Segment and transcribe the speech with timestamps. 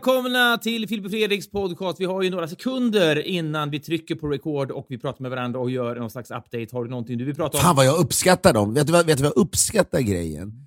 [0.00, 2.00] välkomna till Filip och Fredriks podcast.
[2.00, 5.60] Vi har ju några sekunder innan vi trycker på record och vi pratar med varandra
[5.60, 6.66] och gör någon slags update.
[6.72, 7.62] Har du någonting du vill prata om?
[7.62, 8.74] Fan vad jag uppskattar dem.
[8.74, 10.66] Vet du vad, vet du vad jag uppskattar grejen?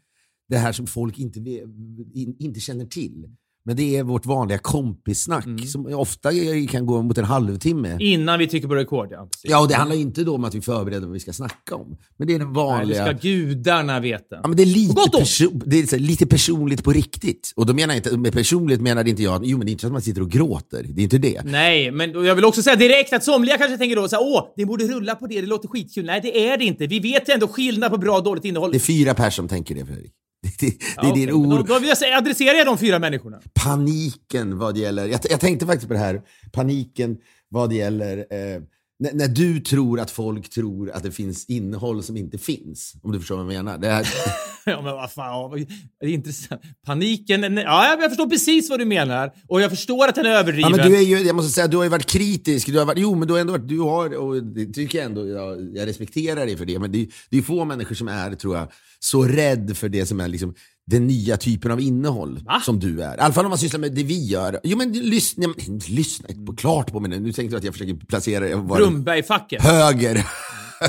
[0.49, 3.29] Det här som folk inte, in, inte känner till.
[3.65, 5.57] Men det är vårt vanliga kompissnack Mm.
[5.65, 6.29] som ofta
[6.69, 7.97] kan gå mot en halvtimme.
[7.99, 9.27] Innan vi trycker på record, ja.
[9.31, 9.51] Precis.
[9.51, 11.75] Ja, och det handlar ju inte då om att vi förbereder vad vi ska snacka
[11.75, 11.97] om.
[12.17, 13.05] Men det är den Nej, det vanliga...
[13.05, 14.25] ska gudarna veta.
[14.43, 17.53] Ja, men det är lite, perso- det är lite personligt på riktigt.
[17.55, 19.81] Och då menar jag inte, med personligt menar inte jag, jo men det är inte
[19.81, 20.83] så att man sitter och gråter.
[20.89, 21.41] Det är inte det.
[21.45, 24.53] Nej, men jag vill också säga direkt att somliga kanske tänker då så här, åh,
[24.55, 26.05] det borde rulla på det, det låter skitkul.
[26.05, 26.87] Nej, det är det inte.
[26.87, 28.71] Vi vet ändå skillnad på bra och dåligt innehåll.
[28.71, 30.13] Det är fyra personer som tänker det Fredrik.
[30.43, 31.49] Det, det, det är Ja, din ord.
[31.49, 31.75] Då, då
[32.17, 33.39] adresserar jag de fyra människorna.
[33.53, 37.17] paniken vad det gäller, jag, jag tänkte faktiskt på det här, paniken
[37.49, 38.61] vad det gäller eh,
[39.03, 42.93] när, när du tror att folk tror att det finns innehåll som inte finns.
[43.03, 43.77] Om du förstår vad jag menar.
[43.77, 44.07] Det här,
[44.65, 45.65] Ja, men vad fan,
[45.99, 46.61] det är intressant.
[46.85, 49.31] Paniken, ja, jag förstår precis vad du menar.
[49.47, 50.71] Och jag förstår att den är ja, överdriven.
[50.71, 52.67] men du är ju, jag måste säga, du har ju varit kritisk.
[52.67, 55.05] Du har varit, jo, men du har ändå varit, du har, och det tycker jag
[55.05, 56.79] ändå, jag, jag respekterar dig för det.
[56.79, 60.05] Men det, är- det är få människor som är, tror jag, så rädd för det
[60.05, 60.53] som är liksom
[60.85, 62.61] den nya typen av innehåll Va?
[62.65, 63.17] som du är.
[63.17, 64.59] I alla fall om man sysslar med det vi gör.
[64.63, 65.53] Jo men lyssna,
[65.87, 67.19] lyssna på klart på mig nu.
[67.19, 68.55] Nu tänkte jag att jag försöker placera dig.
[68.55, 69.61] Brumbergfacket.
[69.63, 70.25] höger.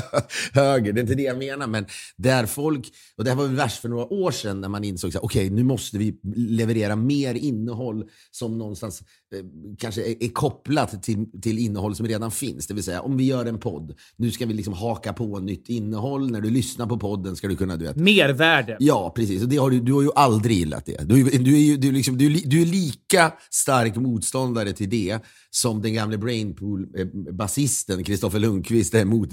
[0.53, 1.67] höger, det är inte det jag menar.
[1.67, 1.85] Men
[2.17, 5.23] där folk, och det här var värst för några år sedan när man insåg att
[5.23, 9.01] okej, nu måste vi leverera mer innehåll som någonstans
[9.35, 9.39] eh,
[9.79, 12.67] kanske är, är kopplat till, till innehåll som redan finns.
[12.67, 15.69] Det vill säga, om vi gör en podd, nu ska vi liksom haka på nytt
[15.69, 16.31] innehåll.
[16.31, 18.77] När du lyssnar på podden ska du kunna, du vet, Mervärde.
[18.79, 19.43] Ja, precis.
[19.43, 21.09] Och det har du, du har ju aldrig gillat det.
[21.09, 25.19] Du, du, är, ju, du, liksom, du, du är lika stark motståndare till det
[25.49, 29.29] som den gamle Brainpool-basisten Kristoffer Lundqvist är, mot,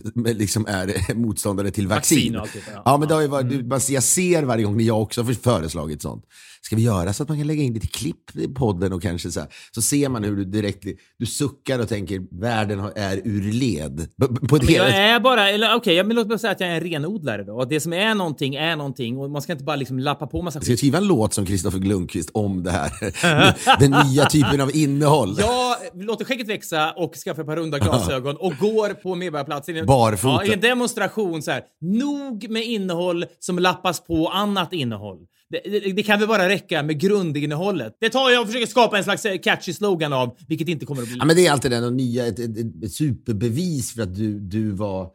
[0.56, 2.36] liksom är motståndare till vaccin.
[2.38, 2.82] Vaccin där, ja.
[2.84, 6.02] ja, men det har ju varit, man- jag ser varje gång när jag också föreslagit
[6.02, 6.24] sånt.
[6.64, 9.30] Ska vi göra så att man kan lägga in lite klipp i podden och kanske
[9.30, 10.84] så här, så ser man hur du direkt
[11.18, 14.08] du suckar och tänker världen är ur led.
[14.48, 16.70] På ett Men jag är bara, eller okej, jag vill låt mig säga att jag
[16.70, 17.60] är en renodlare då.
[17.60, 20.42] Att det som är någonting är någonting och man ska inte bara liksom lappa på
[20.42, 22.90] massa Jag ska skriva en låt som Kristoffer Lundqvist om det här.
[23.80, 25.36] Den nya typen av innehåll.
[25.38, 29.86] Jag låter skägget växa och skaffar ett par runda glasögon och går på Medborgarplatsen.
[29.86, 30.44] Barfota.
[30.44, 31.62] Ja, I en demonstration så här.
[31.80, 35.18] Nog med innehåll som lappas på annat innehåll.
[35.52, 37.96] Det, det, kan väl bara räcka med grundinnehållet.
[38.00, 41.02] Det tar jag och försöker skapa en slags eh, catchy slogan av, vilket inte kommer
[41.02, 41.16] att bli.
[41.18, 44.40] Ja, men det är alltid det, nya, ett, ett, ett, ett superbevis för att du,
[44.40, 45.08] du var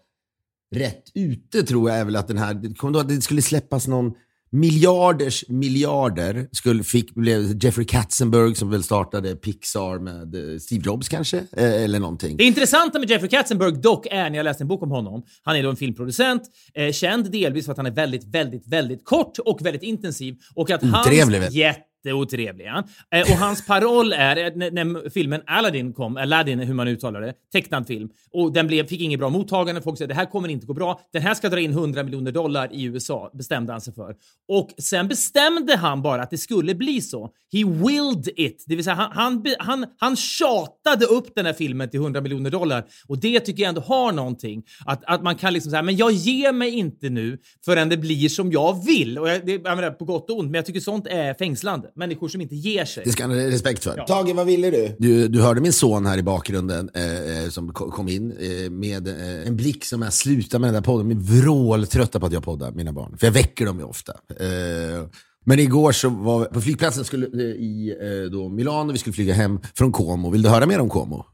[0.76, 3.42] rätt ute tror jag är väl att den här, kommer du ihåg att det skulle
[3.42, 4.14] släppas någon
[4.52, 11.09] miljarders miljarder skulle, fick, blev Jeffrey Katzenberg som väl startade Pixar med eh, Steve Jobs
[11.09, 12.38] kanske, eh, eller någonting.
[12.38, 15.56] Det intressanta med Jeffrey Katzenberg dock är, när jag läste en bok om honom, han
[15.56, 16.41] är då en filmproducent,
[16.74, 20.35] eh, känd delvis för att han är väldigt, väldigt, väldigt kort och väldigt intensiv.
[20.56, 21.56] Och att Otrevlig, hans...
[21.56, 21.78] vet.
[22.07, 26.88] Jätteotrevlig, eh, Och hans paroll är, eh, när, när filmen Aladdin kom, Aladdin hur man
[26.88, 29.81] uttalar det, tecknad film, och den blev, fick inget bra mottagande.
[29.81, 31.00] Folk säger det här kommer inte gå bra.
[31.13, 34.16] Den här ska dra in 100 miljoner dollar i USA, bestämde han sig för.
[34.47, 37.29] Och sen bestämde han bara att det skulle bli så.
[37.51, 38.63] He willed it.
[38.67, 42.50] Det vill säga, han, han, han, han tjatade upp den här filmen till 100 miljoner
[42.50, 42.84] dollar.
[43.07, 44.63] Och det tycker jag ändå har någonting.
[44.85, 48.29] Att, att man kan liksom säga, men jag ger mig inte nu förrän det blir
[48.29, 49.20] som jag vill.
[49.20, 51.91] Och jag, det, jag menar, på gott och ont, men jag tycker sånt är fängslande.
[51.97, 53.03] Människor som inte ger sig.
[53.05, 53.97] Det ska han ha respekt för.
[53.97, 54.05] Ja.
[54.05, 54.96] Tage, vad ville du?
[54.99, 55.28] du?
[55.28, 59.08] Du hörde min son här i bakgrunden eh, eh, som ko- kom in eh, med
[59.08, 61.09] eh, en blick som är sluta med den där podden.
[61.09, 63.17] De är vråltrötta på att jag poddar, mina barn.
[63.17, 64.11] För jag väcker dem ju ofta.
[64.40, 65.08] Eh,
[65.46, 67.96] men igår så var vi på flygplatsen skulle, eh, i
[68.32, 70.29] då Milano, vi skulle flyga hem från Como.
[70.29, 71.26] Vill du höra mer om Como?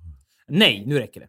[0.47, 1.27] Nej, nu räcker det.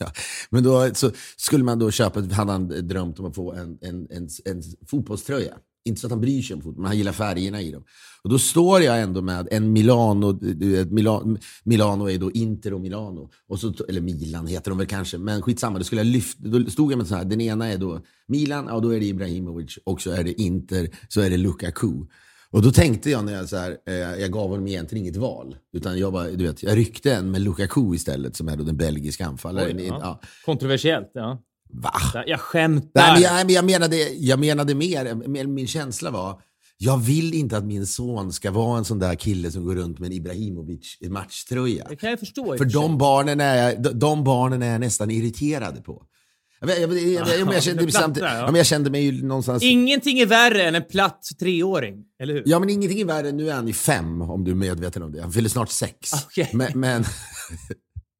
[0.50, 4.06] Men då så skulle man då köpa, hade han drömt om att få en, en,
[4.10, 5.54] en, en fotbollströja.
[5.84, 7.84] Inte så att han bryr sig om fotboll, men han gillar färgerna i dem.
[8.22, 10.38] Och då står jag ändå med en Milano,
[10.90, 13.30] Milano, Milano är då Inter och Milano.
[13.48, 15.78] Och så, eller Milan heter de väl kanske, men skitsamma.
[15.78, 18.66] Då, skulle jag lyfta, då stod jag med så här, den ena är då Milan,
[18.68, 19.78] ja då är det Ibrahimovic.
[19.84, 21.92] Och så är det Inter, så är det Lukaku.
[22.50, 25.56] Och då tänkte jag när jag så här, eh, jag gav honom egentligen inget val.
[25.72, 28.76] Utan jag, bara, du vet, jag ryckte en med Lukaku istället, som är då den
[28.76, 29.76] belgiska anfallaren.
[29.76, 29.98] Oj, ja.
[30.00, 30.20] ja.
[30.44, 31.42] Kontroversiellt, ja.
[31.74, 32.24] Va?
[32.26, 33.02] Jag skämtar.
[33.02, 36.40] Nej, men jag, men jag, menade, jag menade mer, min- känsla var,
[36.78, 39.98] jag vill inte att min son ska vara en sån där kille som går runt
[39.98, 41.86] med en Ibrahimovic matchtröja.
[41.88, 42.54] Det kan jag förstå.
[42.54, 46.02] i För de barnen, är jag, de, barnen är jag nästan irriterade på.
[46.60, 48.56] Jag, jag, jag, jag, jag, jag, kände, ja.
[48.56, 49.62] jag mig ju någonstans...
[49.62, 52.42] Ingenting är värre än en platt treåring, eller hur?
[52.46, 53.32] Ja, men ingenting är värre.
[53.32, 55.22] Nu är han ju fem, om du är medveten om det.
[55.22, 56.10] Han fyller snart sex.
[56.52, 57.04] Men, men, men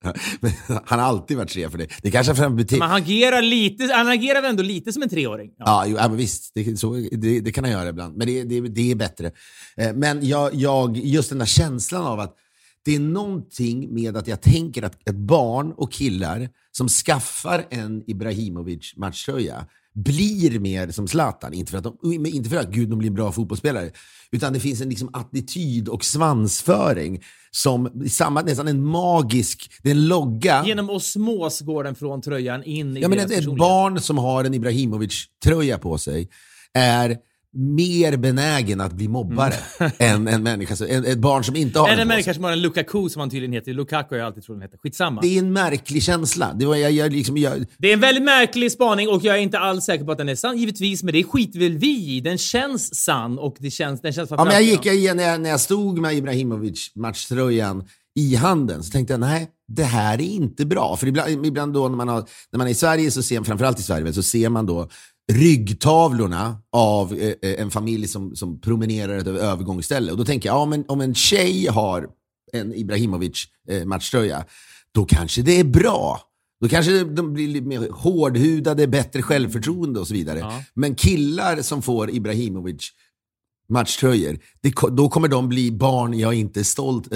[0.84, 1.86] han har alltid varit tre för det.
[2.02, 5.08] Det kanske är för att han agerar lite, han agerar väl ändå lite som en
[5.08, 5.50] treåring?
[5.58, 5.64] Ja.
[5.66, 6.52] Ja, jo, ja men visst.
[6.54, 8.16] Det, så, det, det kan han göra ibland.
[8.16, 9.30] Men det, det, det är bättre.
[9.76, 12.36] Eh, Men jag, jag, just den där känslan av att
[12.84, 18.02] det är någonting med att jag tänker att ett barn och killar som skaffar en
[18.06, 21.54] Ibrahimovic matchtröja blir mer som Zlatan.
[21.54, 23.90] Inte för, att de, inte för att gud, de blir bra fotbollsspelare.
[24.30, 29.94] Utan det finns en liksom attityd och svansföring som samma, nästan en magisk, det är
[29.94, 30.64] en logga.
[30.66, 34.44] Genom osmos går den från tröjan in i Ja, men ett, ett barn som har
[34.44, 36.28] en Ibrahimovic-tröja på sig
[36.72, 37.16] är
[37.54, 39.54] mer benägen att bli mobbare
[39.98, 40.86] än en människa.
[40.86, 43.30] En, ett barn som inte har Eller en människa som har en Lukaku som han
[43.30, 43.72] tydligen heter.
[43.72, 44.78] Lukaku har jag alltid trott den heter.
[44.78, 45.20] Skitsamma.
[45.20, 46.52] Det är en märklig känsla.
[46.54, 49.40] Det var, jag, jag, liksom, jag, Det är en väldigt märklig spaning och jag är
[49.40, 52.20] inte alls säker på att den är sann, givetvis, men det skiter väl vi i.
[52.20, 55.40] Den känns sann och det känns, den känns ja, men jag gick, jag, när, jag,
[55.40, 57.84] när jag stod med Ibrahimovic-matchtröjan
[58.14, 60.96] i handen så tänkte jag, nej, det här är inte bra.
[60.96, 63.80] För ibland, ibland då när man, har, när man är i Sverige, så ser, framförallt
[63.80, 64.88] i Sverige, så ser man då
[65.32, 70.12] ryggtavlorna av eh, eh, en familj som, som promenerar ett övergångsställe.
[70.12, 72.08] Och då tänker jag, ja, men om en tjej har
[72.52, 74.44] en Ibrahimovic-matchtröja,
[74.94, 76.20] då kanske det är bra.
[76.60, 80.38] Då kanske de blir lite mer hårdhudade, bättre självförtroende och så vidare.
[80.38, 80.62] Ja.
[80.74, 82.90] Men killar som får Ibrahimovic
[83.68, 87.08] matchtröjor, det, då kommer de bli barn jag inte är stolt,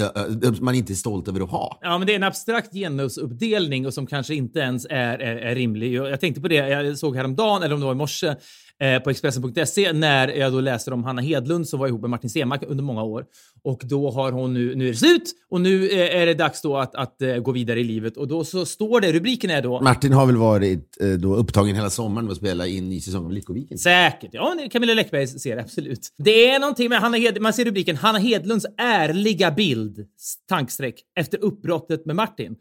[0.61, 1.79] man inte är stolt över att ha.
[1.81, 5.55] Ja, men det är en abstrakt genusuppdelning och som kanske inte ens är, är, är
[5.55, 5.93] rimlig.
[5.93, 8.35] Jag tänkte på det, jag såg häromdagen, eller om det var i morse,
[8.81, 12.29] eh, på Expressen.se när jag då läste om Hanna Hedlund som var ihop med Martin
[12.29, 13.25] Stenmarck under många år.
[13.63, 16.61] Och då har hon nu, nu är det slut och nu eh, är det dags
[16.61, 18.17] då att, att eh, gå vidare i livet.
[18.17, 21.75] Och då så står det, rubriken är då Martin har väl varit eh, då upptagen
[21.75, 23.77] hela sommaren med att spela in ny säsong av Lyckoviken.
[23.77, 24.29] Säkert.
[24.33, 26.09] Ja, det Camilla Läckbergs serie, absolut.
[26.17, 30.05] Det är någonting med Hanna Hed man ser rubriken Hanna Hedlunds ärliga bild,
[30.49, 32.55] tankstreck, efter uppbrottet med Martin.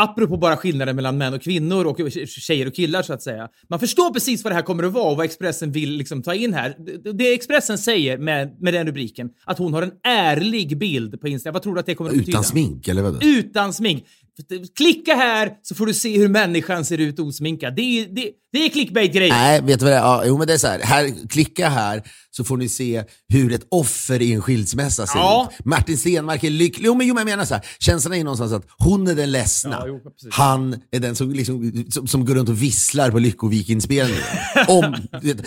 [0.00, 3.48] Apropå bara skillnaden mellan män och kvinnor och tjejer och killar så att säga.
[3.70, 6.34] Man förstår precis vad det här kommer att vara och vad Expressen vill liksom ta
[6.34, 6.76] in här.
[7.12, 11.52] Det- Expressen säger med, med den rubriken, att hon har en ärlig bild på Instagram.
[11.52, 12.30] Vad tror du att det kommer att betyda?
[12.30, 13.24] Utan smink, eller vad?
[13.24, 14.04] Utan smink.
[14.76, 17.76] Klicka här så får du se hur människan ser ut osminkad.
[17.76, 19.30] Det är, det, det är clickbait-grejer.
[19.34, 20.00] Nej, vet du vad det är?
[20.02, 20.80] Ja, jo, men det är så här.
[20.82, 21.28] här.
[21.28, 22.02] Klicka här
[22.36, 25.50] så får ni se hur ett offer i en skilsmässa ser Ja.
[25.58, 25.64] ut.
[25.66, 26.86] Martin Stenmarck är lycklig.
[26.86, 27.64] Jo, men, jo, men jag menar så här.
[27.78, 29.70] Känslan är ju någonstans att hon är den ledsna.
[29.80, 30.00] Ja, jo.
[30.30, 34.22] Han är den som, liksom, som, som går runt och visslar på Lyckovik-inspelningen.
[34.68, 34.94] Om,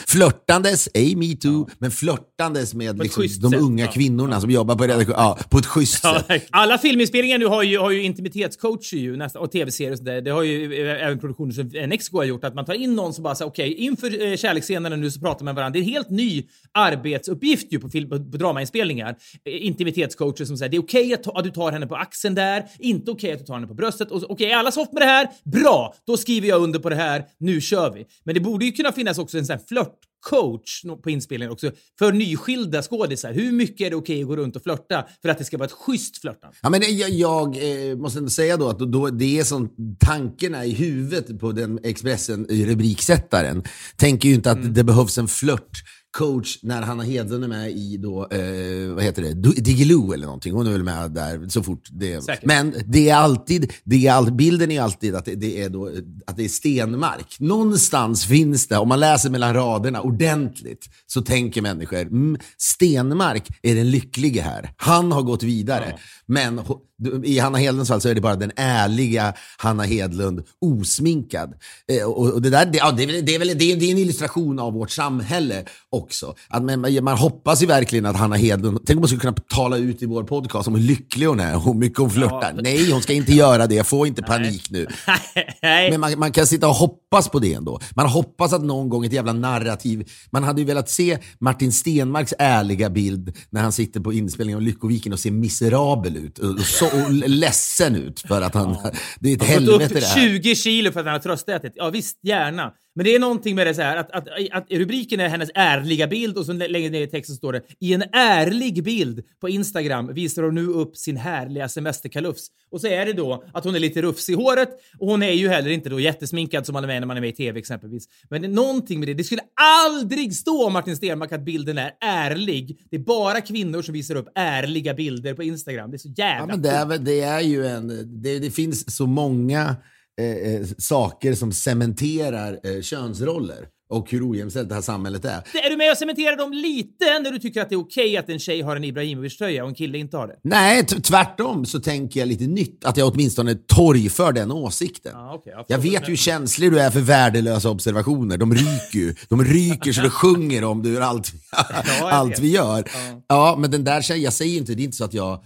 [0.08, 3.92] flörtandes, ej metoo, men flörtandes med liksom, de sätt, unga ja.
[3.92, 5.16] kvinnorna som jobbar på redaktion.
[5.18, 6.48] Ja, på ett schysst Ja, sätt.
[6.52, 10.22] alla filminspelningar nu har ju, har ju intimitetscoacher ju, nästan, och tv-serier och sådär.
[10.22, 13.14] Det har ju eh, även produktioner som Nexco har gjort, att man tar in någon
[13.14, 15.74] som bara säger okej, inför eh, kärleksscenerna nu så pratar man med varandra.
[15.74, 16.44] Det är en helt ny
[16.78, 19.16] arbetsuppgift ju på, film, på, på dramainspelningar.
[19.46, 22.36] Eh, intimitetscoacher som säger det är okej att, ta, att du tar henne på axeln
[22.36, 24.08] där, inte okej att du tar henne på bröstet.
[24.12, 25.28] Okej, är alla soft med det här?
[25.46, 25.96] Bra!
[26.08, 27.24] Då skriver jag under på det här.
[27.40, 28.06] Nu kör vi.
[28.24, 31.72] Men det borde ju kunna finnas också en sån här flörtcoach no- på inspelningen också
[32.00, 33.34] för nyskilda skådisar.
[33.34, 35.66] Hur mycket är det okej att gå runt och flörta för att det ska vara
[35.66, 36.58] ett schysst flörtande?
[36.62, 37.48] Ja, men jag, jag
[37.90, 39.70] eh, måste ändå säga då att då, det är som
[40.00, 43.64] tankarna i huvudet på den Expressen i rubriksättaren.
[43.96, 44.64] Tänker ju inte Mm.
[44.64, 45.72] att det behövs en flört
[46.18, 50.54] coach när Hanna Hedlund är med i då, eh, vad heter det, Diggiloo eller någonting.
[50.54, 52.46] Hon är väl med där så fort det Säkert.
[52.46, 55.92] Men det är alltid, det är all, bilden är alltid att det, det är då,
[56.28, 57.40] att det är stenmark.
[57.40, 63.76] Någonstans finns det, om man läser mellan raderna ordentligt, så tänker människor, mm, Stenmark är
[63.76, 64.74] den lycklige här.
[64.78, 65.98] Han har gått vidare.
[66.26, 66.80] Men ho-
[67.24, 71.54] i Hanna Hedlunds fall så är det bara den ärliga Hanna Hedlund osminkad.
[71.92, 73.76] Eh, och, och det, där, det, ja, det, är väl- det, är väl, det, är,
[73.76, 76.36] det är en illustration av vårt samhälle också.
[76.50, 79.78] Att man, man- hoppas ju verkligen att Hanna Hedlund, tänk om hon skulle kunna tala
[79.78, 82.54] ut i vår podcast om hur lycklig hon är och hur mycket hon flörtar.
[82.56, 82.62] Ja.
[82.62, 83.84] Nej, hon ska inte göra det.
[83.84, 84.88] Få inte panik nu.
[85.62, 85.92] Nej.
[85.92, 87.80] Men man, man kan sitta och hoppas på det ändå.
[87.96, 90.10] Man hoppas att någon gång ett jävla narrativ...
[90.32, 94.62] Man hade ju velat se Martin Stenmarks ärliga bild när han sitter på inspelningen av
[94.64, 98.78] Lyckoviken och ser miserabel ut och, och, så, och ledsen ut för att han...
[99.20, 100.16] Det är ett helvete det här.
[100.16, 101.74] 20 kilo för att han har tröstätit.
[101.76, 102.74] Ja visst, gärna.
[102.98, 106.08] Men det är någonting med det så här att, att, att rubriken är hennes ärliga
[106.08, 110.14] bild och så längre ner i texten står det i en ärlig bild på Instagram
[110.14, 112.48] visar hon nu upp sin härliga semesterkalufs.
[112.72, 115.32] Och så är det då att hon är lite rufsig i håret och hon är
[115.32, 117.60] ju heller inte då jättesminkad som man är med när man är med i tv
[117.60, 118.08] exempelvis.
[118.30, 119.14] Men det är någonting med det.
[119.14, 119.44] Det skulle
[119.86, 122.88] aldrig stå om Martin Stenmarck att bilden är ärlig.
[122.90, 125.92] Det är bara kvinnor som visar upp ärliga bilder på Instagram.
[125.92, 127.88] Det är så jävla Ja, men det, är, det är ju en...
[128.22, 129.76] Det, det finns så många
[130.22, 135.32] eh, eh, saker som cementerar eh, könsroller och hur ojämställt det här samhället är.
[135.66, 138.30] Är du med och cementerar dem lite när du tycker att det är okej att
[138.30, 140.36] en tjej har en Ibrahimovic-tröja och en kille inte har det?
[140.44, 142.86] Nej, tvärtom så tänker jag lite nytt.
[142.86, 145.12] Att jag åtminstone torgför den åsikten.
[145.16, 148.38] Ja, okej, jag jag vet hur känslig du är för värdelösa observationer.
[148.38, 149.16] De ryker ju.
[149.30, 151.32] De ryker så det sjunger om du allt,
[152.04, 152.84] allt vi gör.
[152.94, 153.22] Ja.
[153.28, 155.44] Ja, men den där tjejen, jag säger inte, det är inte så att jag...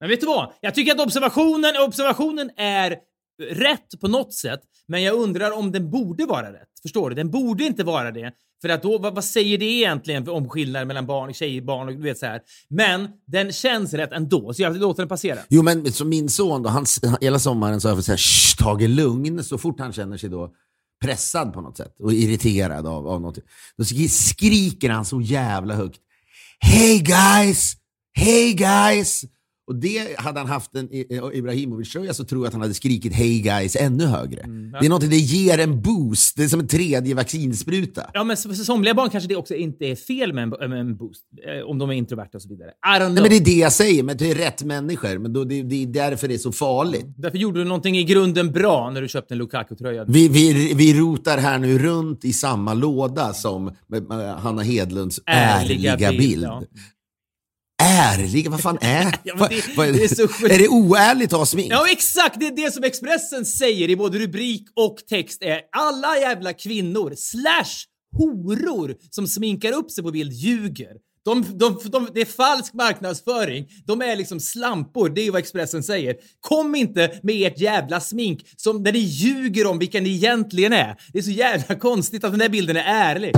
[0.00, 0.52] Men vet du vad?
[0.60, 2.96] Jag tycker att observationen, observationen är
[3.40, 6.68] rätt på något sätt, men jag undrar om den borde vara rätt.
[6.82, 7.16] Förstår du?
[7.16, 8.32] Den borde inte vara det.
[8.62, 11.94] För att då, vad, vad säger det egentligen om skillnaden mellan barn, tjejer, barn och
[11.94, 12.40] du vet så här.
[12.68, 15.38] Men den känns rätt ändå, så jag låter den passera.
[15.48, 16.86] Jo, men som min son då, han,
[17.20, 20.30] hela sommaren så har jag fått säga "Shh, Tage lugn, så fort han känner sig
[20.30, 20.50] då
[21.04, 23.38] pressad på något sätt och irriterad av, av något.
[23.76, 26.00] Då skriker han så jävla högt.
[26.60, 27.72] Hey guys!
[28.14, 29.22] Hey guys!
[29.68, 30.88] Och det hade han haft en
[31.32, 34.42] Ibrahimovic-tröja så tror jag att han hade skrikit Hey guys ännu högre.
[34.80, 36.36] Det är något, det ger en boost.
[36.36, 38.10] Det är som en tredje vaccinspruta.
[38.14, 41.70] Ja, men för somliga barn kanske det också inte är fel med en, boost, eh,
[41.70, 42.68] om de är introverta och så vidare.
[42.68, 43.12] I don't know.
[43.12, 45.18] Nej, men det är det jag säger, men det är rätt människor.
[45.18, 47.06] Men då, det, det är därför det är så farligt.
[47.16, 50.04] Därför gjorde du någonting i grunden bra när du köpte en Lukaku-tröja.
[50.04, 53.72] Vi, vi, vi rotar här nu runt i samma låda som
[54.38, 56.20] Hanna Hedlunds ärliga, Ärliga bild.
[56.20, 56.62] bild, ja.
[57.82, 58.50] Ärliga?
[58.50, 61.46] Vad fan är Ja, det- vad är, det är så är det oärligt att ha
[61.46, 61.72] smink?
[61.72, 62.40] Ja, exakt!
[62.40, 67.14] Det är det som Expressen säger i både rubrik och text är alla jävla kvinnor
[67.16, 67.84] slash
[68.16, 70.92] horor som sminkar upp sig på bild ljuger.
[71.24, 73.66] De, de, de, det är falsk marknadsföring.
[73.86, 76.14] De är liksom slampor, det är vad Expressen säger.
[76.40, 80.96] Kom inte med ert jävla smink som där ni ljuger om vilka ni egentligen är.
[81.12, 83.32] Det är så jävla konstigt att den där bilden är ärlig.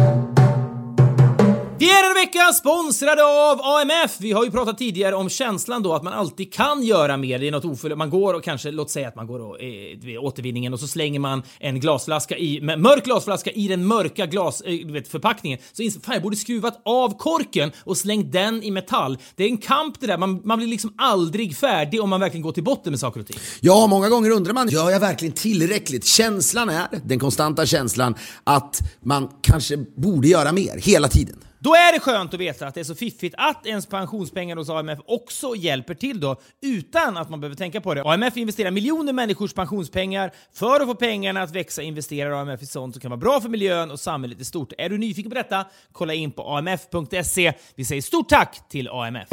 [1.81, 4.17] Vi är den veckan sponsrade av AMF.
[4.19, 7.39] Vi har ju pratat tidigare om känslan då att man alltid kan göra mer.
[7.39, 7.99] Det är något oförlåtligt.
[7.99, 10.87] Man går och kanske, låt säga att man går och, eh, vid återvinningen och så
[10.87, 15.09] slänger man en glasflaska i, med mörk glasflaska i den mörka glas, eh, du vet,
[15.09, 15.59] förpackningen.
[15.73, 19.19] Så inser fan jag borde skruvat av korken och slängt den i metall.
[19.37, 20.19] Det är en kamp det där.
[20.19, 23.27] Man, man blir liksom aldrig färdig om man verkligen går till botten med saker och
[23.27, 23.39] ting.
[23.61, 26.07] Ja, många gånger undrar man, gör jag verkligen tillräckligt?
[26.07, 31.37] Känslan är, den konstanta känslan, att man kanske borde göra mer hela tiden.
[31.63, 34.71] Då är det skönt att veta att det är så fiffigt att ens pensionspengar hos
[34.71, 38.03] AMF också hjälper till då, utan att man behöver tänka på det.
[38.03, 40.33] AMF investerar miljoner människors pensionspengar.
[40.55, 43.49] För att få pengarna att växa investerar AMF i sånt som kan vara bra för
[43.49, 44.73] miljön och samhället i stort.
[44.79, 45.67] Är du nyfiken på detta?
[45.93, 47.53] Kolla in på amf.se.
[47.75, 49.29] Vi säger stort tack till AMF.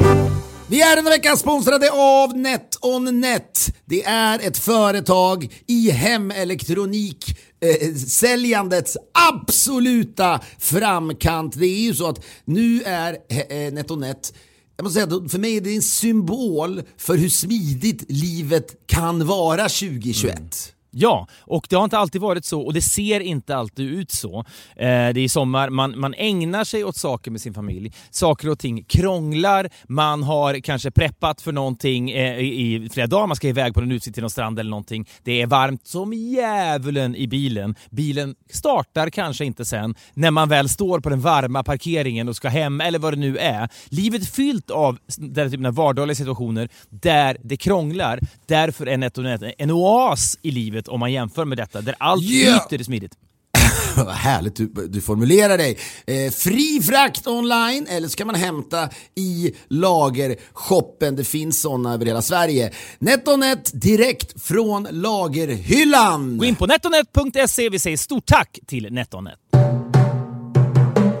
[0.70, 3.74] Vi är denna vecka sponsrade av NetOnNet.
[3.84, 7.24] Det är ett företag i hemelektronik
[7.60, 8.96] eh, säljandets
[9.30, 11.54] absoluta framkant.
[11.58, 14.32] Det är ju så att nu är eh, eh NetOnNet
[14.78, 19.62] jag måste säga för mig är det en symbol för hur smidigt livet kan vara
[19.62, 20.74] 2021.
[20.90, 24.38] Ja, och det har inte alltid varit så och det ser inte alltid ut så.
[24.76, 27.92] Eh, det är sommar, man, man ägnar sig åt saker med sin familj.
[28.10, 33.26] Saker och ting krånglar, man har kanske preppat för någonting eh, i, i flera dagar,
[33.26, 35.08] man ska iväg på en utsikt till någon strand eller någonting.
[35.22, 37.74] Det är varmt som djävulen i bilen.
[37.90, 42.48] Bilen startar kanske inte sen när man väl står på den varma parkeringen och ska
[42.48, 43.68] hem eller vad det nu är.
[43.88, 48.20] Livet är fyllt av den typen av vardagliga situationer där det krånglar.
[48.46, 52.66] Därför är NetOnNet en oas i livet om man jämför med detta, där allt Ja.
[52.68, 53.12] flyter smidigt.
[53.96, 55.78] Vad härligt du, du formulerar dig.
[56.06, 61.16] Eh, fri frakt online eller så kan man hämta i lagershoppen.
[61.16, 62.72] Det finns sådana över hela Sverige.
[62.98, 66.38] NetOnNet direkt från lagerhyllan.
[66.38, 67.68] Gå in på netonet.se.
[67.68, 69.38] Vi säger stort tack till NetOnNet.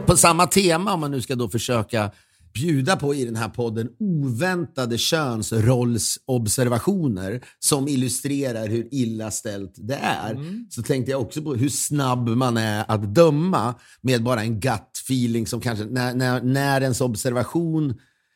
[0.06, 2.10] På samma tema, om man nu ska då försöka
[2.52, 10.38] bjuda på i den här podden oväntade könsrollsobservationer som illustrerar hur illa ställt det är.
[10.70, 15.00] Så tänkte jag också på hur snabb man är att döma med bara en gut
[15.04, 17.94] feeling som kanske när, när, när ens observation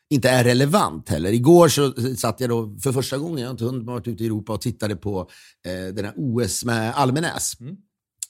[0.09, 1.31] inte är relevant heller.
[1.31, 4.25] Igår så satt jag då för första gången, jag har inte hunnit varit ute i
[4.25, 5.29] Europa och tittade på
[5.65, 7.57] eh, den här OS med Almenäs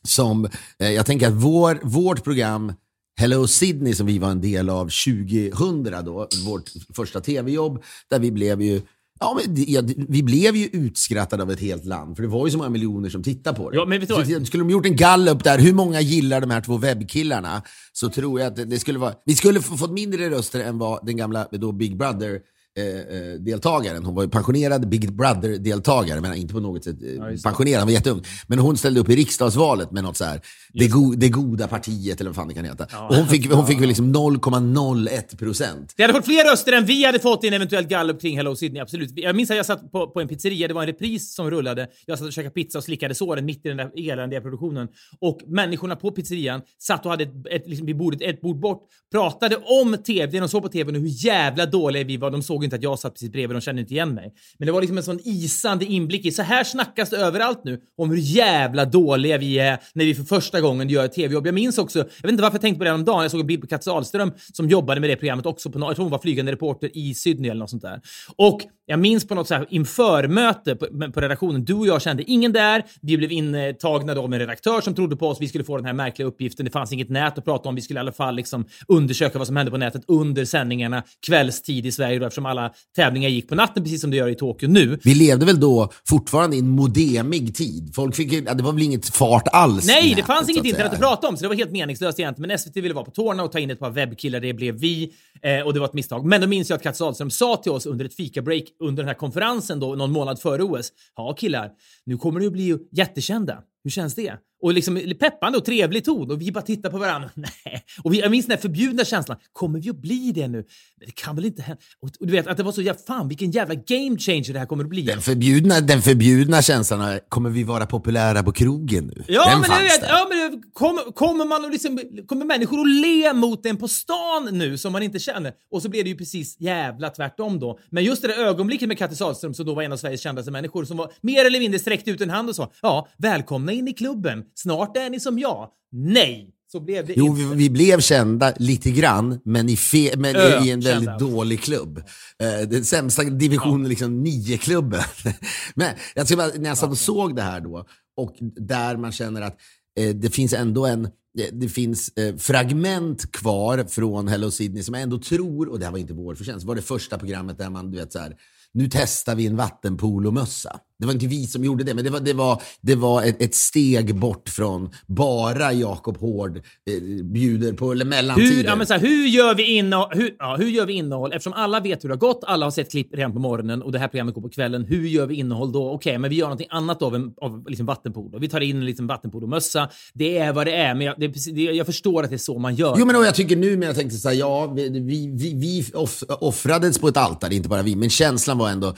[0.03, 0.45] som
[0.79, 2.73] eh, jag tänker att vår, vårt program
[3.19, 8.31] Hello Sydney som vi var en del av 2000 då, vårt första tv-jobb, där vi
[8.31, 8.81] blev ju
[9.19, 12.51] Ja, men ja, vi blev ju utskrattade av ett helt land, för det var ju
[12.51, 13.77] så många miljoner som tittade på det.
[13.77, 16.61] Ja, men vet du skulle de gjort en gallup där, hur många gillar de här
[16.61, 17.61] två webbkillarna,
[17.93, 19.13] så tror jag att det, det skulle vara...
[19.25, 22.39] Vi skulle få fått mindre röster än vad den gamla då Big Brother
[22.77, 27.07] eh, eh, deltagaren, hon var ju pensionerad Big Brother-deltagare, men inte på något sätt eh,
[27.07, 27.43] det.
[27.43, 28.23] pensionerad, hon var jätteung.
[28.47, 30.41] Men hon ställde upp i riksdagsvalet med något så här,
[30.73, 32.87] det, go, det goda partiet eller vad fan det kan heta.
[33.09, 35.93] och hon fick, hon fick väl liksom 0,01 procent.
[35.97, 38.55] Det hade fått fler röster än vi hade fått i en eventuell gallup kring Hello
[38.55, 39.11] Sydney, absolut.
[39.15, 41.87] Jag minns att jag satt på, på en pizzeria, det var en repris som rullade.
[42.05, 44.87] Jag satt och käkade pizza och slickade såren mitt i den där eländiga produktionen.
[45.19, 48.81] Och människorna på pizzerian satt och hade ett, ett, liksom vid bordet, ett bord bort,
[49.11, 52.31] pratade om TV, det de såg på TV och hur jävla dåliga vi var.
[52.31, 54.33] De såg inte att jag satt precis bredvid, de kände inte igen mig.
[54.57, 57.81] Men det var liksom en sån isande inblick i, så här snackas det överallt nu
[57.97, 61.47] om hur jävla dåliga vi är när vi för första gången gör ett TV-jobb.
[61.47, 63.15] Jag minns också, jag vet inte varför jag tänkte på det häromdagen.
[63.15, 63.23] dagen.
[63.23, 65.95] jag såg en bild på Katja Ahlström som jobbade med det programmet också, på, jag
[65.95, 68.01] tror hon var flygande reporter i Sydney eller något sånt där.
[68.35, 72.23] Och jag minns på något så här införmöte på, på redaktionen, du och jag kände
[72.23, 75.63] ingen där, vi blev intagna då av en redaktör som trodde på oss, vi skulle
[75.63, 78.01] få den här märkliga uppgiften, det fanns inget nät att prata om, vi skulle i
[78.01, 82.25] alla fall liksom undersöka vad som hände på nätet under sändningarna kvällstid i Sverige då,
[82.25, 84.99] eftersom alla tävlingar gick på natten precis som det gör i Tokyo nu.
[85.03, 87.91] Vi levde väl då fortfarande i en modemig tid.
[87.95, 89.87] Folk fick, det var väl inget fart alls.
[89.87, 92.19] Nej, det nätet, fanns så inget internet att prata om, så det var helt meningslöst
[92.19, 92.47] egentligen.
[92.47, 94.39] Men SVT ville vara på tårna och ta in ett par webbkillar.
[94.39, 96.25] Det blev vi eh, och det var ett misstag.
[96.25, 99.07] Men då minns jag att Katz Ahlström sa till oss under ett fika-break under den
[99.07, 100.91] här konferensen då, någon månad före OS.
[101.15, 101.71] Ja, killar,
[102.05, 103.57] nu kommer ni att bli jättekända.
[103.83, 104.33] Hur känns det?
[104.63, 107.29] Och liksom peppande och trevlig ton och vi bara tittar på varandra.
[107.35, 107.83] Nej.
[108.03, 109.37] Och vi, jag minns den här förbjudna känslan.
[109.53, 110.57] Kommer vi att bli det nu?
[110.97, 111.81] Men det kan väl inte hända?
[112.01, 114.59] Och, och du vet att det var så jävla, fan vilken jävla game changer det
[114.59, 115.01] här kommer att bli.
[115.01, 119.23] Den förbjudna, den förbjudna känslan, kommer vi vara populära på krogen nu?
[119.27, 123.33] Ja, den men, fanns vet, ja, men kommer, kommer, man liksom, kommer människor att le
[123.33, 125.53] mot en på stan nu som man inte känner?
[125.71, 127.79] Och så blev det ju precis jävla tvärtom då.
[127.89, 130.51] Men just det där ögonblicket med Kattis Ahlström som då var en av Sveriges kändaste
[130.51, 133.87] människor som var mer eller mindre sträckte ut en hand och sa ja, välkomna in
[133.87, 134.43] i klubben.
[134.55, 135.69] Snart är ni som jag.
[135.91, 137.41] Nej, så blev det Jo, inte.
[137.41, 141.17] vi, vi blev kända lite grann, men i, fe, men Ö, i en väldigt kända.
[141.25, 141.97] dålig klubb.
[142.39, 145.03] Eh, den sämsta divisionen, liksom nio-klubben.
[145.75, 147.85] men jag ska bara, när jag satt och såg det här då,
[148.17, 149.57] och där man känner att
[149.99, 154.93] eh, det finns ändå en det, det finns eh, fragment kvar från Hello Sydney som
[154.93, 157.69] jag ändå tror, och det här var inte vår förtjänst, var det första programmet där
[157.69, 158.35] man, du vet så här,
[158.73, 160.79] nu testar vi en vattenpolomössa.
[161.03, 163.41] Det var inte vi som gjorde det, men det var, det var, det var ett,
[163.41, 168.55] ett steg bort från bara Jakob Hård eh, bjuder på eller mellantider.
[168.55, 171.33] Hur, ja, men så här, hur, gör vi innehåll, hur, ja, hur gör vi innehåll?
[171.33, 173.91] Eftersom alla vet hur det har gått, alla har sett klipp redan på morgonen och
[173.91, 174.85] det här programmet går på kvällen.
[174.85, 175.91] Hur gör vi innehåll då?
[175.91, 178.39] Okej, men vi gör någonting annat av, en, av liksom vattenpolo.
[178.39, 179.89] Vi tar in en liten vattenpolomössa.
[180.13, 182.59] Det är vad det är, men jag, det, det, jag förstår att det är så
[182.59, 182.95] man gör.
[182.99, 185.53] Jo, men och jag tycker nu, men jag tänkte så här, ja, vi, vi, vi,
[185.53, 188.95] vi off, offrades på ett altare, inte bara vi, men känslan var ändå,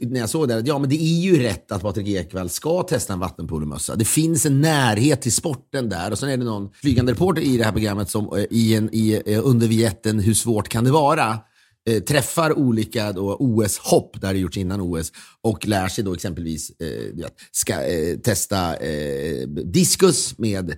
[0.00, 2.82] när jag såg det, att ja, men det är ju rätt att Patrik Ekwall ska
[2.82, 3.96] testa en vattenpolomössa.
[3.96, 7.56] Det finns en närhet till sporten där och sen är det någon flygande reporter i
[7.56, 10.90] det här programmet som eh, i en, i, eh, under vignetten Hur svårt kan det
[10.90, 11.38] vara?
[11.88, 17.26] Eh, träffar olika OS-hopp, där det gjorts innan OS, och lär sig då exempelvis eh,
[17.52, 20.74] ska, eh, testa eh, diskus med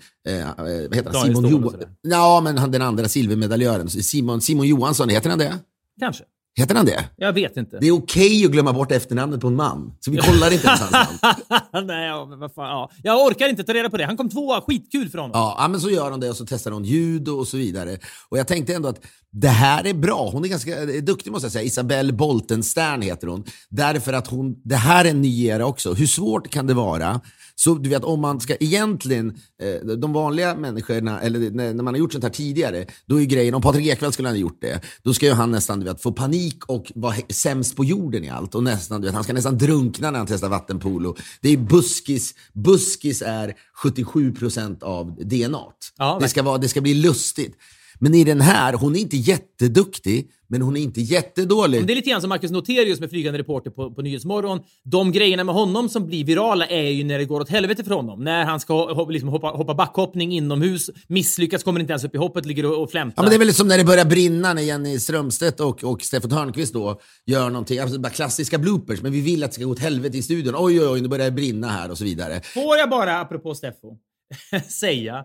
[0.59, 1.27] vad heter han?
[1.27, 1.81] Simon Johansson.
[2.03, 5.59] Ja, men han, den andra silvermedaljören, Simon, Simon Johansson, heter han det?
[6.01, 6.25] Kanske.
[6.57, 7.05] Heter han det?
[7.17, 7.79] Jag vet inte.
[7.81, 10.81] Det är okej att glömma bort efternamnet på en man, så vi kollar inte ens
[10.81, 11.87] hans namn.
[11.87, 12.91] Nej, ja, men vad fan, ja.
[13.03, 14.05] Jag orkar inte ta reda på det.
[14.05, 14.61] Han kom tvåa.
[14.61, 15.31] Skitkul för honom.
[15.35, 17.99] Ja, men så gör hon det och så testar hon ljud och så vidare.
[18.29, 19.01] Och jag tänkte ändå att
[19.33, 20.31] det här är bra.
[20.33, 21.65] Hon är ganska eh, duktig måste jag säga.
[21.65, 23.45] Isabelle Boltenstern heter hon.
[23.71, 25.95] Därför att hon, det här är en ny era också.
[25.95, 27.21] Hur svårt kan det vara?
[27.57, 31.95] Så du vet om man ska egentligen, eh, de vanliga människorna, eller när, när man
[31.95, 34.61] har gjort sånt här tidigare, då är ju grejen, om Patrik Ekwall skulle ha gjort
[34.61, 38.25] det, då ska ju han nästan du vet, få panik och vara sämst på jorden
[38.25, 38.55] i allt.
[38.55, 41.17] Och nästan, du vet, han ska nästan drunkna när han testar vattenpolo.
[41.41, 45.63] Det är buskis, buskis är 77% av DNA.
[45.99, 47.57] Ja, det, ska vara, det ska bli lustigt.
[47.99, 51.87] Men i den här, hon är inte jätteduktig, men hon är inte jättedålig.
[51.87, 54.61] Det är lite grann som Marcus Noterius med flygande reporter på, på Nyhetsmorgon.
[54.85, 57.95] De grejerna med honom som blir virala är ju när det går åt helvete för
[57.95, 58.25] honom.
[58.25, 62.19] När han ska ho- liksom hoppa, hoppa backhoppning inomhus, misslyckas, kommer inte ens upp i
[62.19, 63.15] hoppet, ligger och, och flämtar.
[63.17, 66.03] Ja, men det är väl som när det börjar brinna när Jenny Strömstedt och, och
[66.03, 69.65] Steffo Törnqvist då gör någonting, alltså bara klassiska bloopers, men vi vill att det ska
[69.65, 70.55] gå åt helvete i studion.
[70.59, 72.41] Oj, oj, oj, nu börjar det brinna här och så vidare.
[72.55, 73.97] Får jag bara, apropå Steffo,
[74.69, 75.25] säga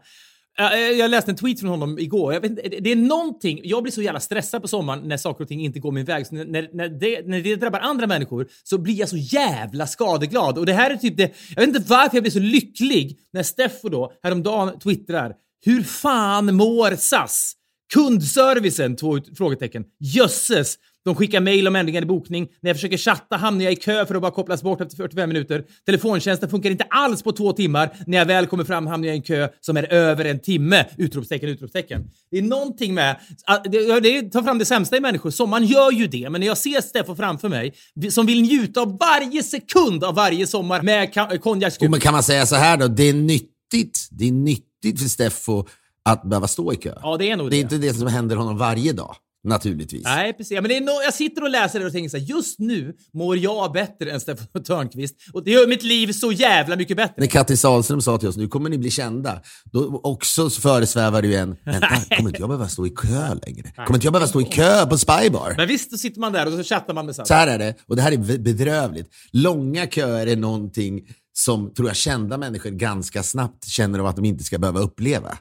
[0.59, 2.33] Eh, jag läste en tweet från honom igår.
[2.33, 5.43] Jag vet, inte, det är någonting, jag blir så jävla stressad på sommaren när saker
[5.43, 6.27] och ting inte går min väg.
[6.27, 10.57] Så när, när, det, när det drabbar andra människor så blir jag så jävla skadeglad.
[10.57, 13.43] Och det här är typ det, jag vet inte varför jag blir så lycklig när
[13.43, 15.33] Steffo då häromdagen twittrar
[15.65, 17.53] Hur fan mår SAS?
[17.93, 18.95] Kundservicen?
[18.95, 19.85] Två frågetecken.
[19.99, 20.75] Jösses!
[21.09, 22.47] De skickar mejl om ändringar i bokning.
[22.61, 25.27] När jag försöker chatta hamnar jag i kö för att bara kopplas bort efter 45
[25.29, 25.63] minuter.
[25.85, 27.89] Telefontjänsten funkar inte alls på två timmar.
[28.07, 30.85] När jag väl kommer fram hamnar jag i en kö som är över en timme!
[30.97, 32.03] Utropstecken, utropstecken.
[32.31, 33.19] Det är någonting med...
[33.45, 35.29] att- Det, det tar fram det sämsta i människor.
[35.31, 37.73] Sommaren gör ju det, men när jag ser Steffo framför mig,
[38.11, 41.83] som vill njuta av varje sekund av varje sommar med konjakskupp.
[41.85, 42.87] Jo, men kan man säga så här då?
[42.87, 45.65] Det är nyttigt, det är nyttigt för Steffo
[46.03, 46.93] att behöva stå i kö.
[47.01, 47.61] Ja, det är nog det är det.
[47.75, 50.03] inte det som händer honom varje dag, naturligtvis.
[50.03, 50.51] Nej, precis.
[50.51, 52.59] Ja, Men det är no jag sitter och läser det och tänker så här, just
[52.59, 55.15] nu mår jag bättre än Steffo Törnqvist.
[55.33, 57.13] Och det gör mitt liv så jävla mycket bättre.
[57.17, 61.27] När Kattis Sahlström sa till oss, nu kommer ni bli kända, då också föresvävar det
[61.27, 63.71] ju en, vänta, kommer inte jag behöva stå i kö längre?
[63.75, 65.53] Kommer inte jag behöva stå i kö på Spybar?
[65.57, 67.39] Men visst, då sitter man där och så chattar man med Så Sanna.
[67.39, 69.07] här är det, och det här är bedrövligt.
[69.31, 71.01] Långa köer är någonting
[71.33, 75.37] som, tror jag, kända människor ganska snabbt känner av att de inte ska behöva uppleva.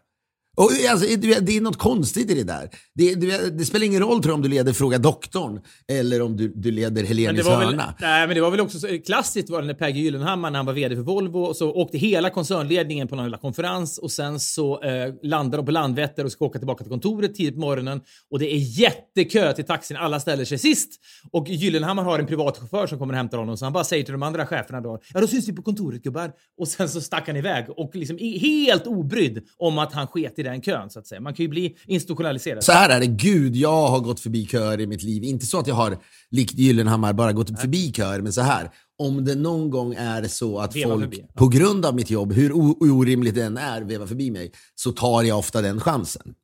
[0.58, 1.06] Och, alltså,
[1.40, 2.70] det är något konstigt i det där.
[2.94, 6.22] Det, du vet, det spelar ingen roll tror jag, om du leder Fråga doktorn eller
[6.22, 7.94] om du, du leder det, Helenius hörna.
[8.00, 10.66] nej, men det var väl också så, klassiskt var det när Per Gyllenhammar när han
[10.66, 14.40] var VD för Volvo och så åkte hela koncernledningen på någon lilla konferens och sen
[14.40, 18.00] så eh, landade de på Landvetter och ska åka tillbaka till kontoret tidigt på morgonen
[18.30, 19.96] och det är jättekö till taxin.
[19.96, 20.90] Alla ställer sig sist
[21.32, 24.04] och Gyllenhammar har en privat chaufför som kommer och hämtar honom så han bara säger
[24.04, 27.00] till de andra cheferna då ja då syns vi på kontoret gubbar och sen så
[27.00, 30.98] stack han iväg och liksom helt obrydd om att han sket i den kön så
[30.98, 31.20] att säga.
[31.20, 32.64] Man kan ju bli institutionaliserad.
[32.64, 35.24] Så här är det, gud jag har gått förbi köer i mitt liv.
[35.24, 35.98] Inte så att jag har,
[36.30, 38.70] likt Gyllenhammar, bara gått förbi köer, men så här.
[38.98, 42.32] Om det någon gång är så att Veva folk förbi, på grund av mitt jobb,
[42.32, 46.34] hur orimligt det än är, vevar förbi mig, så tar jag ofta den chansen.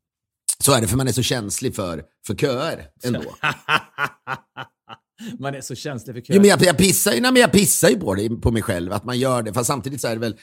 [0.58, 3.22] Så är det, för man är så känslig för, för köer ändå.
[5.38, 6.34] Man är så känslig för kö.
[6.34, 8.62] Jo, men jag, jag, pissar ju, nej, men jag pissar ju på det, på mig
[8.62, 9.52] själv, att man gör det.
[9.52, 10.36] Fast samtidigt så är det väl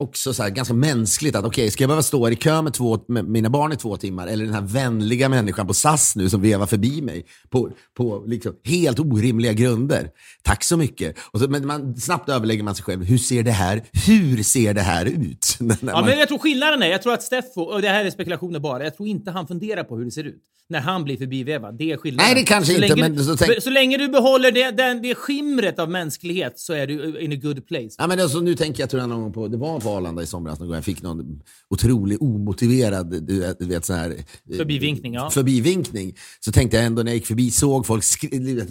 [0.00, 2.98] också så här, ganska mänskligt att okej, ska jag behöva stå i kö med, två,
[3.08, 4.26] med mina barn i två timmar?
[4.26, 8.52] Eller den här vänliga människan på SAS nu som vevar förbi mig på, på liksom
[8.64, 10.10] helt orimliga grunder.
[10.42, 11.16] Tack så mycket.
[11.32, 13.04] Och så, men man, snabbt överlägger man sig själv.
[13.04, 15.56] Hur ser det här, hur ser det här ut?
[15.60, 18.04] När Ja, man- men jag tror skillnaden är, jag tror att Steffo, och det här
[18.04, 21.04] är spekulationer bara, jag tror inte han funderar på hur det ser ut när han
[21.04, 21.78] blir förbivevad.
[21.78, 22.26] Det är skillnaden.
[22.34, 25.02] Nej, det kanske så inte, länge, men så tänk- så länge du behåller det, den,
[25.02, 27.88] det skimret av mänsklighet så är du in a good place.
[27.98, 30.22] Ja, men alltså, nu tänker jag tror jag någon gång på, det var på Arlanda
[30.22, 33.26] i somras någon gång jag fick någon otrolig omotiverad
[33.58, 34.10] du vet, så här,
[34.50, 35.30] eh, Förbivinkning, ja.
[35.30, 36.16] förbivinkning.
[36.40, 38.04] Så tänkte jag ändå när jag gick förbi, såg folk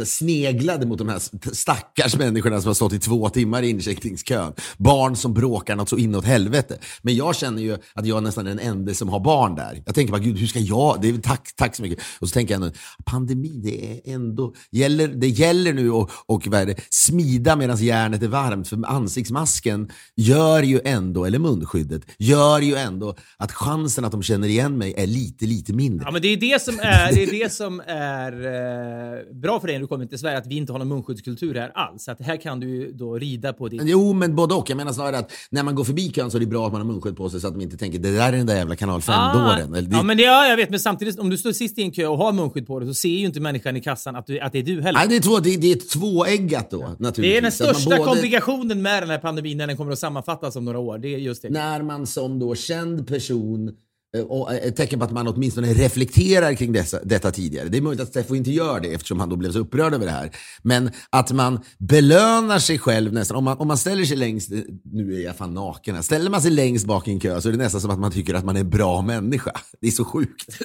[0.06, 4.54] sneglade mot de här st- stackars människorna som har stått i två timmar i incheckningskön.
[4.78, 6.78] Barn som bråkar något så inåt helvete.
[7.02, 9.84] Men jag känner ju att jag nästan är den enda som har barn där.
[9.86, 12.00] Jag tänker bara, gud hur ska jag, det är, tack, tack så mycket.
[12.20, 16.48] Och så tänker jag ändå, pandemi, det är ändå, gäller, det gäller nu att och,
[16.48, 18.68] vad är det, smida medan järnet är varmt.
[18.68, 24.48] För ansiktsmasken gör ju ändå, eller munskyddet, gör ju ändå att chansen att de känner
[24.48, 26.06] igen mig är lite, lite mindre.
[26.06, 29.68] Ja, men det är det som är, det är, det som är eh, bra för
[29.68, 32.08] dig när du kommer till Sverige, att vi inte har någon munskyddskultur här alls.
[32.10, 33.82] Att här kan du då rida på ditt...
[33.86, 34.70] Jo, men både och.
[34.70, 36.82] Jag menar snarare att när man går förbi kön så är det bra att man
[36.82, 38.76] har munskydd på sig så att de inte tänker det där är den där jävla
[38.76, 39.74] kanal 5-dåren.
[39.74, 39.98] Eller det- Ah.
[40.00, 40.70] ja, men det, ja, jag vet.
[40.70, 42.94] Men samtidigt, om du står sist i en kö och har munskydd på dig så
[42.94, 45.00] ser ju inte människan i kassan att, du, att det är du heller.
[45.00, 47.16] Nej, det är, två, det, det är tvåeggat då, naturligtvis.
[47.34, 50.56] Det är den största både- komplikationen med den här pandemin när den kommer att sammanfattas
[50.56, 50.98] om några år.
[51.02, 51.50] Det är just det.
[51.50, 53.72] När man som då känd person
[54.18, 57.70] eh, och ett tecken på att man åtminstone reflekterar kring dessa, detta tidigare.
[57.70, 60.06] Det är möjligt att Steffo inte gör det eftersom han då blev så upprörd över
[60.06, 60.32] det här.
[60.62, 63.38] Men att man belönar sig själv nästan.
[63.38, 66.02] Om man, om man ställer sig längst, eh, nu är jag fan naken här.
[66.02, 68.12] Ställer man sig längst bak i en kö så är det nästan som att man
[68.12, 69.52] tycker att man är en bra människa.
[69.82, 70.50] Det är så sjukt.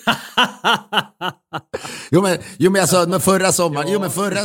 [2.10, 4.40] jo, men, jo men sa, men förra sommaren, jo men förra...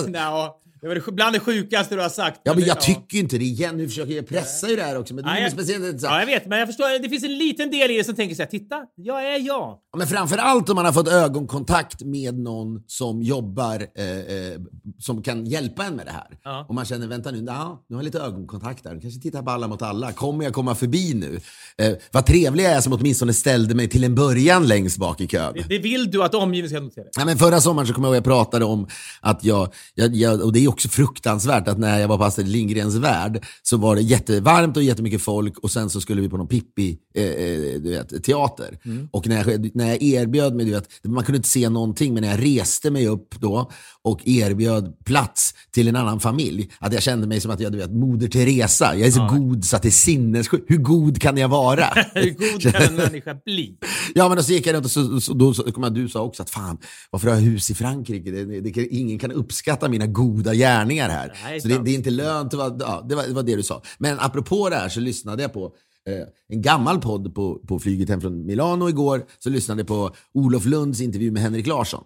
[0.81, 2.41] Det var bland det sjukaste du har sagt.
[2.43, 3.77] Ja men jag tycker ju inte det igen.
[3.77, 5.13] Nu försöker jag pressa ju det här också.
[5.13, 7.01] Men det är speciellt ja, jag vet, men jag förstår.
[7.01, 9.77] Det finns en liten del i det som tänker så här, titta, jag är jag.
[9.91, 14.59] Ja, Men framförallt om man har fått ögonkontakt med någon som jobbar, eh, eh,
[14.99, 16.37] som kan hjälpa en med det här.
[16.43, 16.65] Ja.
[16.69, 18.99] Och man känner, vänta nu, ja, nu har jag lite ögonkontakt där.
[19.01, 20.11] Kanske tittar på alla mot alla.
[20.11, 21.39] Kommer jag komma förbi nu?
[21.77, 25.27] Eh, vad trevlig jag är som åtminstone ställde mig till en början längst bak i
[25.27, 25.53] kön.
[25.53, 27.05] Det, det vill du att omgivningen ska notera.
[27.17, 28.87] Ja, men förra sommaren så kommer jag ihåg att jag pratade om
[29.21, 32.47] att jag, jag, jag, och det är också fruktansvärt att när jag var på Astrid
[32.47, 36.37] Lindgrens värld så var det jättevarmt och jättemycket folk och sen så skulle vi på
[36.37, 38.77] någon Pippi eh, eh, teater.
[39.11, 42.23] Och när jag, när jag erbjöd mig, du vet, man kunde inte se någonting, men
[42.23, 47.03] när jag reste mig upp då och erbjöd plats till en annan familj, att jag
[47.03, 48.95] kände mig som att jag, du vet, Moder Teresa.
[48.95, 50.65] Jag är så god så att det är sinnessjukt.
[50.67, 51.85] Hur god kan jag vara?
[52.13, 53.77] Hur god kan en människa bli?
[54.15, 56.09] Ja, men då så gick jag runt och så, så, då så, kom jag, du
[56.09, 56.77] sa också att fan,
[57.09, 58.31] varför har jag hus i Frankrike?
[58.31, 61.39] Det, det, det, ingen kan uppskatta mina goda gärningar här.
[61.43, 63.55] Nej, så det, det är inte lönt att vara, ja, det, var, det var det
[63.55, 63.81] du sa.
[63.97, 65.65] Men apropå det här så lyssnade jag på
[66.07, 69.25] eh, en gammal podd på, på flyget hem från Milano igår.
[69.39, 72.03] Så lyssnade jag på Olof Lunds intervju med Henrik Larsson.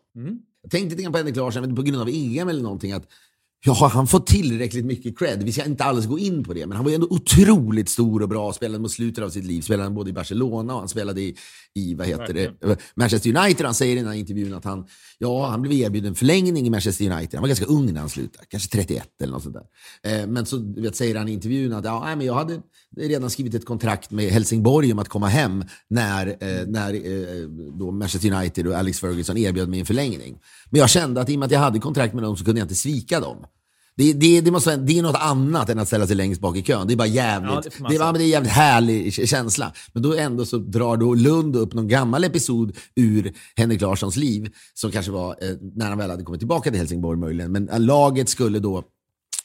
[0.61, 3.07] jag tänkte lite grann på Henrik Larsson, men på grund av EM eller någonting, att
[3.65, 5.43] Ja, han fått tillräckligt mycket cred?
[5.43, 8.21] Vi ska inte alls gå in på det, men han var ju ändå otroligt stor
[8.21, 8.53] och bra.
[8.53, 9.61] Spelade mot slutet av sitt liv.
[9.61, 11.35] Spelade både i Barcelona och han spelade i,
[11.73, 12.51] i vad heter det,
[12.95, 13.65] Manchester United.
[13.65, 14.85] Han säger i den här intervjun att han,
[15.17, 17.33] ja, han blev erbjuden förlängning i Manchester United.
[17.33, 20.21] Han var ganska ung när han slutade, kanske 31 eller något sånt där.
[20.21, 22.61] Eh, men så vet, säger han i intervjun att ja, men jag hade
[22.97, 27.49] redan skrivit ett kontrakt med Helsingborg om att komma hem när, eh, när eh,
[27.79, 30.39] då Manchester United och Alex Ferguson erbjöd mig en förlängning.
[30.69, 32.59] Men jag kände att i och med att jag hade kontrakt med dem så kunde
[32.59, 33.45] jag inte svika dem.
[33.95, 36.61] Det, det, det, måste, det är något annat än att ställa sig längst bak i
[36.63, 36.87] kön.
[36.87, 39.73] Det är bara jävligt, Ja, det, det är, det är en jävligt härlig känsla.
[39.93, 44.53] Men då ändå så drar då Lund upp någon gammal episod ur Henrik Larssons liv,
[44.73, 47.51] som kanske var eh, när han väl hade kommit tillbaka till Helsingborg möjligen.
[47.51, 48.83] Men eh, laget skulle då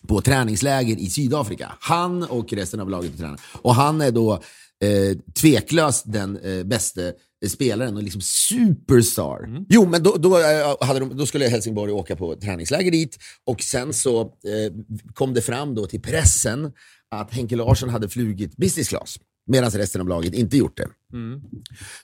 [0.07, 1.73] på träningsläger i Sydafrika.
[1.81, 3.41] Han och resten av laget tränar.
[3.53, 4.43] Och han är då
[4.85, 9.45] eh, tveklöst den eh, bästa eh, spelaren och liksom superstar.
[9.45, 9.65] Mm.
[9.69, 13.63] Jo, men då, då, eh, hade de, då skulle Helsingborg åka på träningsläger dit och
[13.63, 14.73] sen så eh,
[15.15, 16.73] kom det fram då till pressen
[17.11, 20.89] att Henke Larsson hade flugit business class medan resten av laget inte gjort det.
[21.13, 21.41] Mm.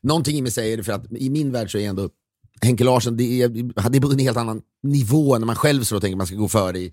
[0.02, 2.08] Någonting i mig säger det för att i min värld så är ändå
[2.60, 6.00] Henke Larsson, det är, det är på en helt annan nivå när man själv så
[6.00, 6.92] tänker man ska gå före i,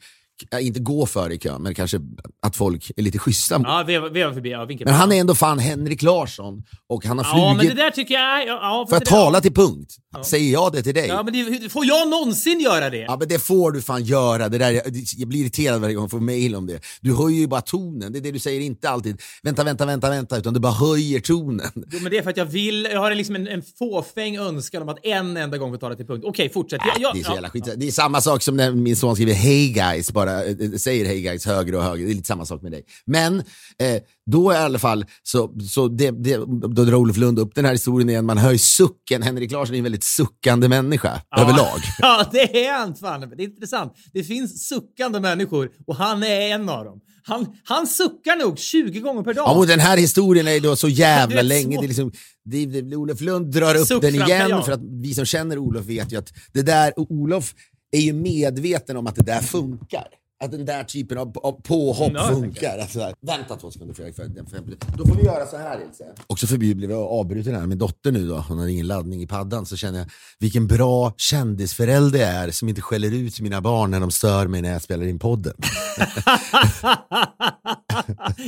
[0.61, 1.99] inte gå före i kön, men kanske
[2.45, 3.57] att folk är lite schyssta.
[3.57, 4.49] mot- Ja, veva, veva förbi.
[4.51, 7.77] Ja, Men han är ändå fan Henrik Larsson och han har Ja, men flugit.
[7.77, 8.39] det där tycker jag...
[8.41, 9.95] Ja, ja, jag det- tala till punkt?
[10.25, 11.07] Säger jag det till dig?
[11.07, 12.97] Ja, men det, får jag någonsin göra det?
[12.97, 14.49] Ja men det får du fan göra.
[14.49, 14.83] Det där, jag,
[15.17, 16.79] jag blir irriterad varje gång jag får mail om det.
[17.01, 18.11] Du höjer ju bara tonen.
[18.13, 19.21] Det är det du säger inte alltid.
[19.43, 20.37] Vänta, vänta, vänta, vänta.
[20.37, 21.71] Utan du bara höjer tonen.
[21.91, 24.81] Jo, men det är för att jag vill, jag har liksom en, en fåfäng önskan
[24.81, 26.23] om att en enda gång få tala till punkt.
[26.27, 26.81] Okej, fortsätt.
[26.85, 27.33] Jag, jag, Det är så ja.
[27.35, 27.69] jävla skit.
[27.77, 31.21] Det är samma sak som när min son skriver Hey guys, bara eh, säger Hey
[31.21, 32.05] guys högre och högre.
[32.05, 32.83] Det är lite samma sak med dig.
[33.05, 36.37] Men eh, då i alla fall, så, så det, det,
[36.75, 38.25] då drar Olof Lund upp den här historien igen.
[38.25, 39.21] Man hör ju sucken.
[39.21, 41.79] Henrik Larsson är en väldigt suckande människa överlag.
[41.99, 43.21] Ja, det är han fan.
[43.21, 43.93] Det är intressant.
[44.13, 46.99] Det finns suckande människor och han är en av dem.
[47.23, 49.47] Han, han suckar nog 20 gånger per dag.
[49.47, 51.77] Ja, och den här historien är då så jävla vet, länge.
[51.77, 52.11] Det är liksom,
[52.45, 54.65] det, det, Olof Lund drar upp Suck den igen jag.
[54.65, 57.53] för att vi som känner Olof vet ju att det där, Olof
[57.91, 60.07] är ju medveten om att det där funkar.
[60.41, 62.77] Att den där typen av, av påhopp Ja, funkar.
[62.77, 64.15] Alltså, vänta två sekunder Fredrik.
[64.15, 66.05] För, för, för, då får vi göra så här Ilse.
[66.27, 67.67] Också förbi blev jag avbruten här.
[67.67, 69.65] Min dotter nu då, hon har ingen laddning i paddan.
[69.65, 70.07] Så känner jag
[70.39, 74.61] vilken bra kändisförälder jag är som inte skäller ut mina barn när de stör mig
[74.61, 75.53] när jag spelar in podden.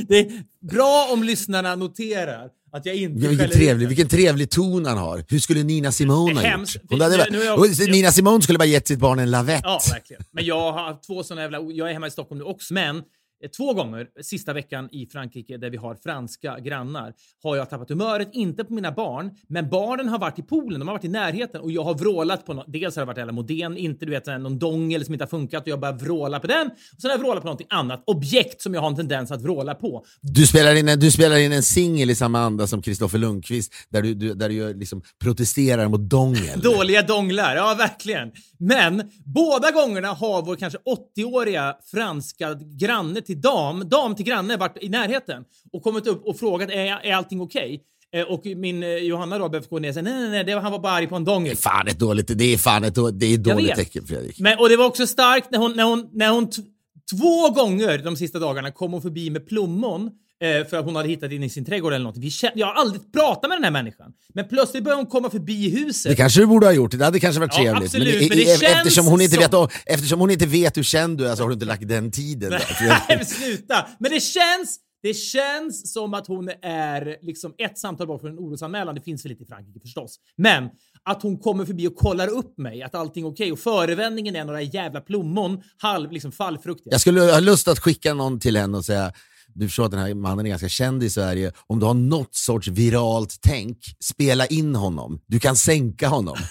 [0.08, 4.98] det är bra om lyssnarna noterar att jag inte vilken, trevlig, vilken trevlig ton han
[4.98, 5.24] har.
[5.28, 6.76] Hur skulle Nina Simone ha gjort?
[6.88, 9.60] Hon hade, är jag- bara- Nina Simone skulle bara gett sitt barn en lavett.
[9.64, 10.22] Ja, verkligen.
[10.32, 11.58] Men jag har två såna jävla...
[11.60, 13.02] Jag är hemma i Stockholm nu också, men
[13.48, 18.28] två gånger sista veckan i Frankrike där vi har franska grannar har jag tappat humöret.
[18.32, 20.80] Inte på mina barn, men barnen har varit i poolen.
[20.80, 22.64] De har varit i närheten och jag har vrålat på något.
[22.68, 25.62] Dels har det varit jävla modern, inte du vet någon dongel som inte har funkat
[25.62, 26.66] och jag bara vrålar på den.
[26.66, 28.02] Och sen har jag vrålat på någonting annat.
[28.06, 30.04] Objekt som jag har en tendens att vråla på.
[30.20, 33.72] Du spelar in en, du spelar in en singel i samma anda som Kristoffer Lundqvist
[33.88, 36.60] där du, du, där du liksom protesterar mot dongel.
[36.60, 38.32] Dåliga donglar, ja verkligen.
[38.58, 40.78] Men båda gångerna har vår kanske
[41.16, 46.38] 80-åriga franska granne till dam, dam till granne varit i närheten och kommit upp och
[46.38, 47.80] frågat är, är allting okej?
[48.14, 50.54] Eh, Och min eh, Johanna då behövde gå ner och säga nej, nej, nej, det
[50.54, 51.52] var, han var bara arg på en Det dongel.
[51.52, 54.40] är fan ett dåligt, det är fan ett, det är ett dåligt tecken Fredrik.
[54.40, 56.50] Men, och det var också starkt när hon, när hon, när hon
[57.18, 60.10] två gånger de sista dagarna kom hon förbi med plommon
[60.70, 62.16] för att hon hade hittat in i sin trädgård eller något.
[62.16, 64.12] Vi kände, jag har aldrig pratat med den här människan.
[64.34, 66.10] Men plötsligt började hon komma förbi huset.
[66.10, 67.84] Det kanske du borde ha gjort, det hade kanske varit Ja, trevligt.
[67.84, 70.76] absolut, i- men det känns eftersom, hon inte som- vet, om- eftersom hon inte vet
[70.76, 72.50] hur känd du är så har du inte lagt den tiden.
[72.80, 73.86] Nej, men sluta!
[73.98, 78.38] Men det känns, det känns som att hon är liksom ett samtal bort från en
[78.38, 78.94] orosanmälan.
[78.94, 80.16] Det finns väl lite i Frankrike förstås.
[80.36, 80.68] Men
[81.02, 83.52] att hon kommer förbi och kollar upp mig, att allting är okej.
[83.52, 86.92] Och förevändningen är några jävla plommon, halv liksom fallfruktiga.
[86.92, 89.12] Jag skulle ha lust att skicka någon till henne och säga
[89.54, 91.52] du förstår att den här mannen är ganska känd i Sverige.
[91.66, 95.20] Om du har något sorts viralt tänk, spela in honom.
[95.26, 96.36] Du kan sänka honom.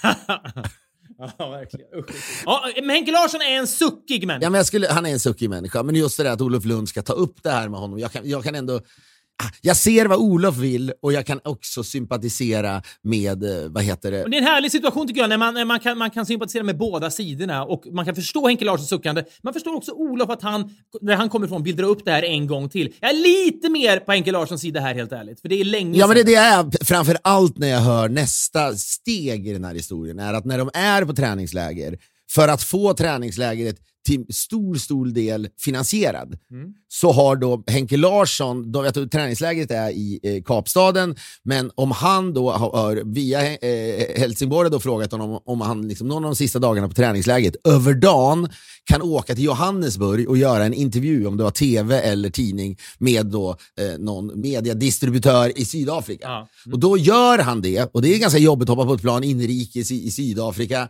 [1.37, 1.87] Ja, verkligen.
[1.99, 2.43] Usch.
[2.45, 4.45] Ja, men Henke Larsson är en suckig människa.
[4.45, 6.89] Ja, men skulle, han är en suckig människa, men just det där att Olof Lund
[6.89, 7.99] ska ta upp det här med honom.
[7.99, 8.81] Jag kan, jag kan ändå...
[9.61, 14.17] Jag ser vad Olof vill och jag kan också sympatisera med, eh, vad heter det,
[14.17, 16.77] Det är en härlig situation tycker jag, när man, man, kan, man kan sympatisera med
[16.77, 19.23] båda sidorna och man kan förstå Henke Larssons suckande.
[19.41, 22.23] Man förstår också Olof att han, där han kommer ifrån, vill dra upp det här
[22.23, 22.93] en gång till.
[22.99, 25.99] Jag är lite mer på Henke Larssons sida här helt ärligt, för det är länge
[25.99, 29.63] Ja men det är det är framför allt när jag hör nästa steg i den
[29.63, 31.97] här historien är att när de är på träningsläger
[32.31, 36.37] för att få träningslägret till stor, stor del finansierad.
[36.51, 36.73] Mm.
[36.87, 41.91] Så har då Henke Larsson, då vet du, träningslägret är i eh, Kapstaden, men om
[41.91, 46.35] han då har, via eh, Helsingborg då frågat honom om han liksom, någon av de
[46.35, 48.49] sista dagarna på träningsläget över dagen
[48.85, 53.25] kan åka till Johannesburg och göra en intervju, om det var tv eller tidning, med
[53.25, 56.27] då, eh, någon mediadistributör i Sydafrika.
[56.27, 56.47] Ja.
[56.71, 59.23] Och då gör han det, och det är ganska jobbigt att hoppa på ett plan
[59.23, 60.89] inrikes i, i Sydafrika.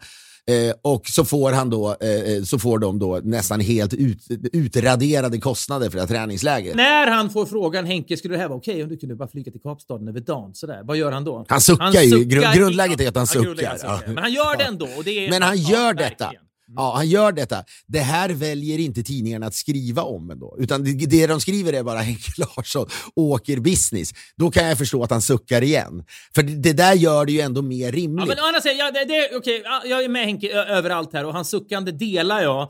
[0.51, 4.19] Eh, och så får, han då, eh, så får de då nästan helt ut,
[4.53, 6.75] utraderade kostnader för det här träningslägret.
[6.75, 9.51] När han får frågan, Henke, skulle det här vara okej om du kunde bara flyga
[9.51, 10.51] till Kapstaden över dagen?
[10.53, 10.81] Sådär.
[10.83, 11.45] Vad gör han då?
[11.49, 12.23] Han suckar ju.
[12.23, 13.95] Grund- grundläget är att han Ja, grundläget suckar.
[13.97, 14.03] suckar.
[14.07, 14.13] Ja.
[14.13, 14.87] Men han gör det ändå.
[14.97, 16.33] Och det är, Men han gör verkligen.
[16.73, 16.81] Detta.
[16.81, 17.63] Ja, han gör detta.
[17.87, 20.55] Det här väljer inte tidningarna att skriva om ändå.
[20.59, 24.11] Utan det, det de skriver är bara Henke Larsson åker business.
[24.37, 26.03] Då kan jag förstå att han suckar igen.
[26.35, 28.27] För det, det där gör det ju ändå mer Ja, rimligt.
[28.27, 31.33] men å andra sidan, ja, det, det, ja, jag är med Henke överallt här och
[31.33, 32.69] hans suckande delar jag.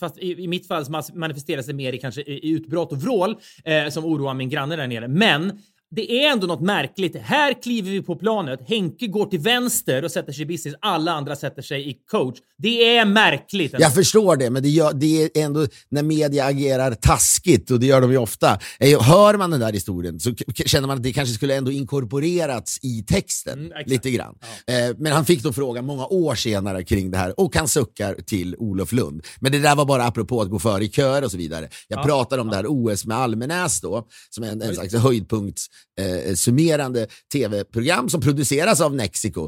[0.00, 0.84] Fast i, i mitt fall
[1.14, 4.86] manifesteras det mer i, kanske, i utbrott och vrål eh, som oroar min granne där
[4.86, 5.08] nere.
[5.08, 5.52] Men
[5.90, 7.16] det är ändå något märkligt.
[7.16, 8.60] Här kliver vi på planet.
[8.68, 10.74] Henke går till vänster och sätter sig i business.
[10.80, 12.38] Alla andra sätter sig i coach.
[12.58, 13.74] Det är märkligt.
[13.74, 13.84] ändå.
[13.84, 17.86] Jag förstår det, men det, gör, det är ändå när media agerar taskigt, och det
[17.86, 18.58] gör de ju ofta.
[18.78, 20.34] Eh, Hör man den där historien så
[20.66, 24.34] känner man att det kanske skulle ändå inkorporerats i texten Mm, lite grann.
[24.66, 28.14] Eh, Men han fick då frågan många år senare kring det här och han suckar
[28.14, 29.22] till Olof Lund.
[29.40, 31.68] Men det där var bara apropå att gå före i köer och så vidare.
[31.88, 35.66] Jag pratar om det här OS med Almenäs då, som är en, en slags höjdpunkts
[36.00, 38.96] eh, summerande tv-program som produceras av.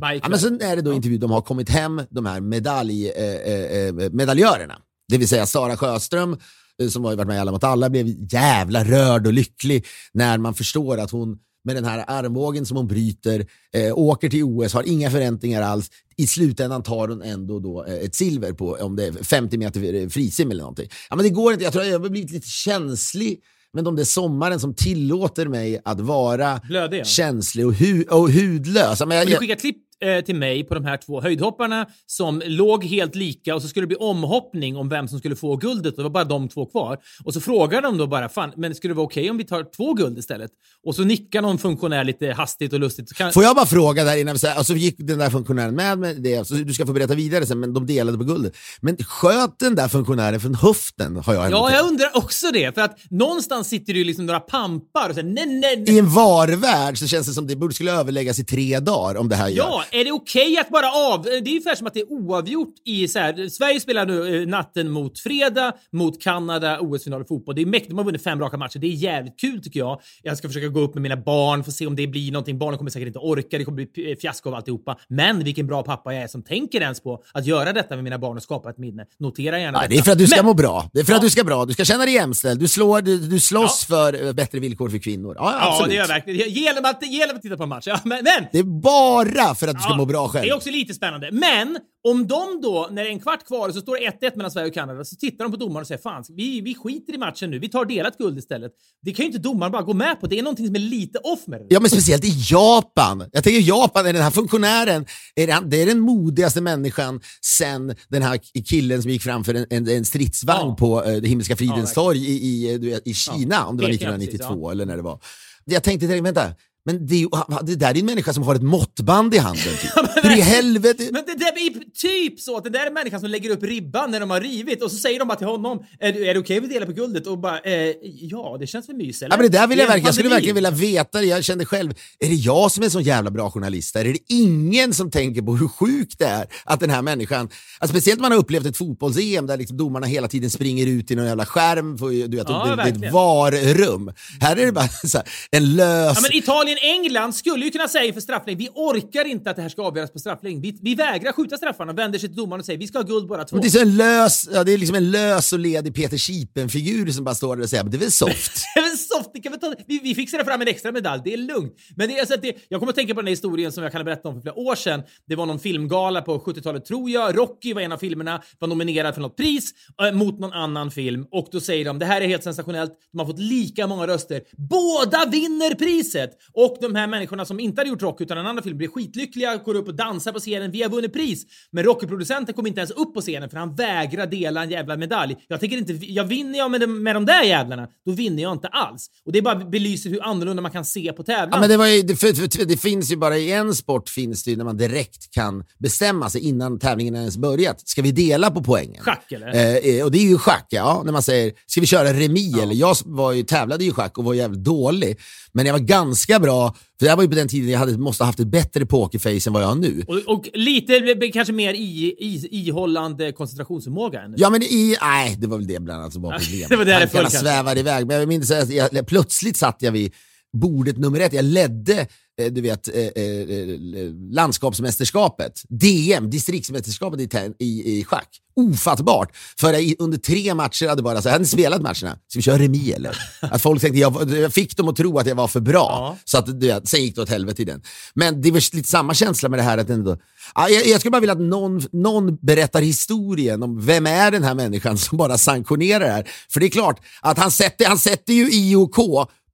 [0.01, 3.09] Varje Ja, men sen är det då intervju, de har kommit hem, de här medalj,
[3.09, 4.79] eh, eh, eh, medaljörerna.
[5.09, 6.37] Det vill säga Sara Sjöström,
[6.83, 10.39] eh, som har varit med i Alla mot alla, blev jävla rörd och lycklig när
[10.39, 14.75] man förstår att hon med den här armbågen som hon bryter, eh, åker till OS,
[14.75, 15.91] har inga förväntningar alls.
[16.17, 20.51] I slutändan tar hon ändå då, ett silver på om det är 50 meter frisim
[20.51, 20.89] eller någonting.
[21.11, 23.41] Ja, men det går inte, jag tror jag har blivit lite känslig
[23.79, 27.05] men de där sommaren som tillåter mig att vara Blödig, ja.
[27.05, 29.01] känslig och, hu och hudlös.
[29.01, 31.87] Men jag, Men du jag, skickade klipp eh, till mig på de här två höjdhopparna
[32.07, 35.57] som låg helt lika och så skulle det bli omhoppning om vem som skulle få
[35.57, 35.97] guldet.
[35.97, 36.99] Det var bara de två kvar.
[37.25, 39.67] Och så frågade de då bara, fan, men skulle det vara okej om vi tar
[39.77, 40.51] två guld istället?
[40.87, 43.15] Och så nickar någon funktionär lite hastigt och lustigt.
[43.15, 43.33] Kan...
[43.33, 46.23] Får jag bara fråga där innan vi säger, alltså gick den där funktionären med med
[46.23, 48.57] det, så du ska få berätta vidare sen, men de delade på guldet.
[48.81, 52.75] Men sköt den där funktionären från höften, har jag Ja, jag undrar också det.
[52.75, 55.95] För att någonstans sitter det ju liksom några pampar och säger nej, nej, nej.
[55.95, 59.29] I en varvärld så känns det som det borde skulle överläggas i tre dagar om
[59.29, 59.85] det här gör.
[59.93, 61.23] Ja, är det okej att bara av...
[61.23, 64.49] Det är ungefär som att det är oavgjort i så här, Sverige spelar nu eh,
[64.49, 67.55] natten mot fredag mot Kanada, OS-final i fotboll.
[67.55, 67.91] Det är mäktigt.
[67.91, 68.79] De har vunnit fem raka matcher.
[68.79, 70.01] Det är jävligt kul tycker jag.
[70.23, 72.59] Jag ska försöka gå upp med mina barn, få se om det blir någonting.
[72.59, 73.59] Barnen kommer säkert inte orka.
[73.59, 74.97] Det kommer bli eh, fiasko av alltihopa.
[75.09, 78.19] Men vilken bra pappa jag är som tänker ens på att göra detta med mina
[78.19, 79.05] barn och skapa ett minne.
[79.19, 79.89] Notera gärna Ja, detta.
[79.93, 80.91] det är för att du ska Men- må bra.
[80.93, 81.17] Det är för Ja.
[81.17, 81.65] att du ska bra.
[81.65, 82.61] Du ska känna dig jämställd.
[82.61, 85.35] Du, slår, du, du slåss för eh, bättre villkor för kvinnor.
[85.39, 85.91] Ja, Ja, absolut.
[85.91, 86.51] det gör jag verkligen.
[86.51, 87.85] Genom att, genom att titta på en match.
[87.87, 90.43] Ja, men, men Det är bara för att du ska Ja, må bra själv.
[90.45, 91.29] Det är också lite spännande.
[91.33, 94.37] Men om de då, när det är en kvart kvar och så står det 1-1
[94.37, 97.15] mellan Sverige och Kanada, så tittar de på domaren och säger fan, vi, vi skiter
[97.15, 97.59] i matchen nu.
[97.59, 98.73] Vi tar delat guld istället.
[99.03, 100.27] Det kan ju inte domaren bara gå med på.
[100.27, 101.67] Det är någonting som är lite off med det.
[101.71, 103.25] Ja, men speciellt i Japan.
[103.33, 107.21] Jag tänker Japan, är den här funktionären, är det, det är den modigaste människan
[107.59, 110.77] sen den här killen som gick framför en, en, en stridsvagn Ja.
[110.79, 111.95] på eh, Himmelska fridens verkligen.
[111.95, 114.71] torg i, i, i Kina, om det var Peking, 1992 precis, ja.
[114.73, 115.21] eller när det var.
[115.65, 116.51] Jag tänkte direkt, vänta,
[116.89, 117.29] men det, är ju-
[117.63, 119.63] det där är en människa som har ett måttband i handen.
[119.63, 119.91] Typ.
[120.25, 121.09] Hur i helvete?
[121.13, 124.11] Men det där är typ så att det där är människan som lägger upp ribban
[124.11, 126.57] när de har rivit och så säger de bara till honom är, är det okej
[126.57, 127.27] att vi delar på guldet?
[127.27, 129.37] Och bara eh, ja, det känns väl mys eller?
[129.37, 131.25] Ja, men det där vill jag en verkligen, jag skulle verkligen vilja veta det.
[131.25, 133.97] Jag kände själv, är det jag som är en sån jävla bra journalist?
[133.97, 137.49] Är det ingen som tänker på hur sjukt det är att den här människan,
[137.79, 141.11] alltså speciellt om man har upplevt ett fotbolls-EM där liksom domarna hela tiden springer ut
[141.11, 144.13] i någon jävla skärm, för, du vet, Ja, det, det är ett varrum.
[144.41, 144.81] Här är det bara
[145.15, 146.17] här, en lös...
[146.17, 146.33] Ja, men
[146.79, 150.13] Italien-England skulle ju kunna säga inför straffläggning, vi orkar inte att det här ska avgöras
[150.13, 150.63] på straffläggning.
[150.63, 153.29] Vi, vi vägrar skjuta straffarna, vänder sig till domaren och säger vi ska ha guld
[153.29, 153.57] båda två.
[153.57, 156.17] Men det är, så en lös, ja, det är liksom en lös och ledig Peter
[156.17, 158.53] Sipen-figur som bara står där och säger men det är väl soft.
[158.75, 161.23] Det är väl soft, det kan vi, ta, vi, vi fixar fram en extra medalj,
[161.25, 161.75] det är lugnt.
[161.97, 163.83] Men det är alltså att det, jag kommer att tänka på den här historien som
[163.83, 165.03] jag kan berätta om för flera år sedan.
[165.27, 167.39] Det var någon filmgala på 70-talet tror jag.
[167.39, 169.71] Rocky var en av filmerna, var nominerad för något pris
[170.03, 171.27] eh, mot någon annan film.
[171.31, 174.43] Och då säger de det här är helt sensationellt, de har fått lika många röster.
[174.57, 176.31] Båda vinner priset!
[176.53, 178.89] Och Och de här människorna som inte hade gjort Rocky utan en annan film blir
[178.89, 180.71] skitlyckliga, går upp och dansar på scenen.
[180.71, 181.47] Vi har vunnit pris!
[181.71, 185.37] Men Rocky-producenten kommer inte ens upp på scenen för han vägrar dela en jävla medalj.
[185.49, 188.53] Jag tänker inte, jag vinner jag med, de, med de där jävlarna, då vinner jag
[188.53, 189.11] inte alls.
[189.25, 191.49] Och det bara belyser hur annorlunda man kan se på tävlan.
[191.53, 194.09] Ja, men det, var ju, det, för, för, det finns ju bara i en sport
[194.09, 197.89] finns det ju när man direkt kan bestämma sig innan tävlingen ens börjat.
[197.89, 199.03] Ska vi dela på poängen?
[199.05, 199.55] Schack eller?
[199.55, 201.03] Eh, eh, och det är ju schack, ja.
[201.05, 202.75] När man säger, ska vi köra remis eller?
[202.75, 205.19] Jag var ju, tävlade ju i schack och var jävligt dålig.
[205.53, 207.99] Men jag var ganska bra, för det här var ju på den tiden jag hade,
[207.99, 210.05] måste ha haft ett bättre pokerface än vad jag har nu.
[210.07, 214.23] Och, och lite kanske mer i, i, ihållande koncentrationsförmåga.
[214.23, 214.35] Än.
[214.37, 216.69] Ja men i, nej det var väl det bland annat som var problemet.
[216.69, 218.07] det var där det Tankarna svävade iväg.
[218.07, 220.13] Men jag minns att jag, plötsligt satt jag vid
[220.57, 221.33] bordet nummer ett.
[221.33, 222.07] Jag ledde
[222.41, 228.29] eh, du vet, eh, eh, landskapsmästerskapet, DM, distriktsmästerskapet i, ten- i, i schack.
[228.57, 229.37] Ofattbart.
[229.61, 232.19] För jag under tre matcher hade bara så jag hade spelat matcherna.
[232.29, 233.19] Ska vi köra remis eller?
[233.41, 235.89] Att folk tänkte, jag, jag fick dem att tro att jag var för bra.
[235.91, 236.17] Ja.
[236.25, 237.83] Så att, du vet, sen gick det åt helvete i den.
[238.15, 240.17] Men det var lite samma känsla med det här att ändå...
[240.55, 244.45] Ja, jag, jag skulle bara vilja att någon, någon berättar historien om vem är den
[244.45, 246.29] här människan som bara sanktionerar det här.
[246.51, 248.97] För det är klart att han sätter, han sätter ju IOK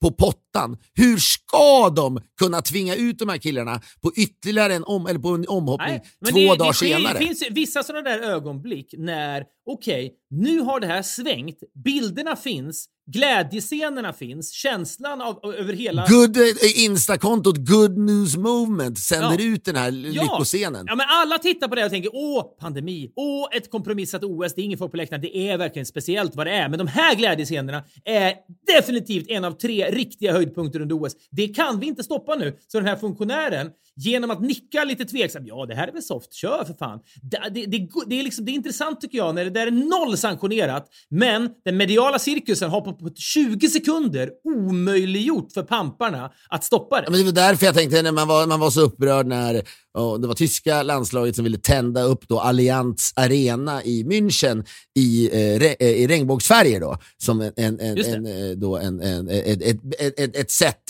[0.01, 0.11] på
[0.55, 0.77] pottan.
[0.95, 5.29] Hur ska de kunna tvinga ut de här killarna på ytterligare en, om, eller på
[5.29, 7.19] en omhoppning Nej, två det, dagar det, senare?
[7.19, 12.89] Det finns vissa sådana där ögonblick när, okej, nu har det här svängt, bilderna finns,
[13.13, 16.07] glädjescenerna finns, känslan av, över hela...
[16.09, 19.45] Good, eh, Instakontot Good News Movement sänder Ja.
[19.45, 20.85] ut den här lyckoscenen.
[20.89, 24.63] Ja, men alla tittar på det och tänker åh, pandemi, åh, ett kompromissat OS, det
[24.63, 26.69] är ingen folk på läktaren, det är verkligen speciellt vad det är.
[26.69, 28.35] Men de här glädjescenerna är
[28.77, 31.13] definitivt en av tre riktiga höjdpunkter under OS.
[31.31, 32.57] Det kan vi inte stoppa nu.
[32.69, 36.33] Så den här funktionären, genom att nicka lite tveksamt, ja, det här är väl soft,
[36.33, 37.01] kör för fan.
[37.23, 39.71] Det, det, det, det, är liksom, det är intressant tycker jag när det där är
[39.71, 46.65] noll sanktionerat, men den mediala cirkusen har på, på 20 sekunder omöjliggjort för pamparna att
[46.65, 47.03] stoppa det.
[47.07, 49.63] Ja, men det var därför jag tänkte när man var, man var så upprörd när
[49.95, 54.65] ja, det var tyska landslaget som ville tända upp då Allianz Arena i München
[54.95, 59.01] i, eh, re, eh, i regnbågsfärger då, som en, en, en, en, eh, då en,
[59.31, 60.83] ett, ett, ett, ett sätt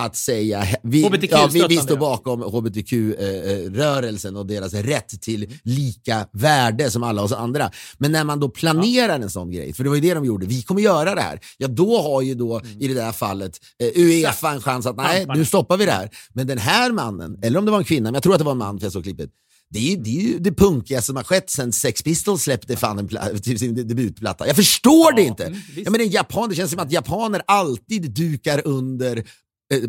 [0.00, 2.00] att säga vi, ja, vi, vi står ja.
[2.00, 7.70] bakom hbtq-rörelsen och deras rätt till lika värde som alla oss andra.
[7.98, 10.46] Men när man då planerar en sån grej, för det var ju det de gjorde,
[10.46, 11.40] vi kommer göra det här.
[11.58, 15.26] Ja, då har ju då i det där fallet eh, Uefa en chans att nej,
[15.36, 16.10] nu stoppar vi det här.
[16.32, 18.44] Men den här mannen, eller om det var en kvinna, men jag tror att det
[18.44, 19.30] var en man för jag såg klippet.
[19.70, 22.76] Det är, ju- det är ju det punkiga som har skett sen Sex Pistols släppte
[22.76, 23.08] fan en
[23.42, 24.46] till sin de- debutplatta.
[24.46, 25.44] Jag förstår det inte.
[25.44, 29.24] mm, ja, men en japan, det känns som att japaner alltid dukar under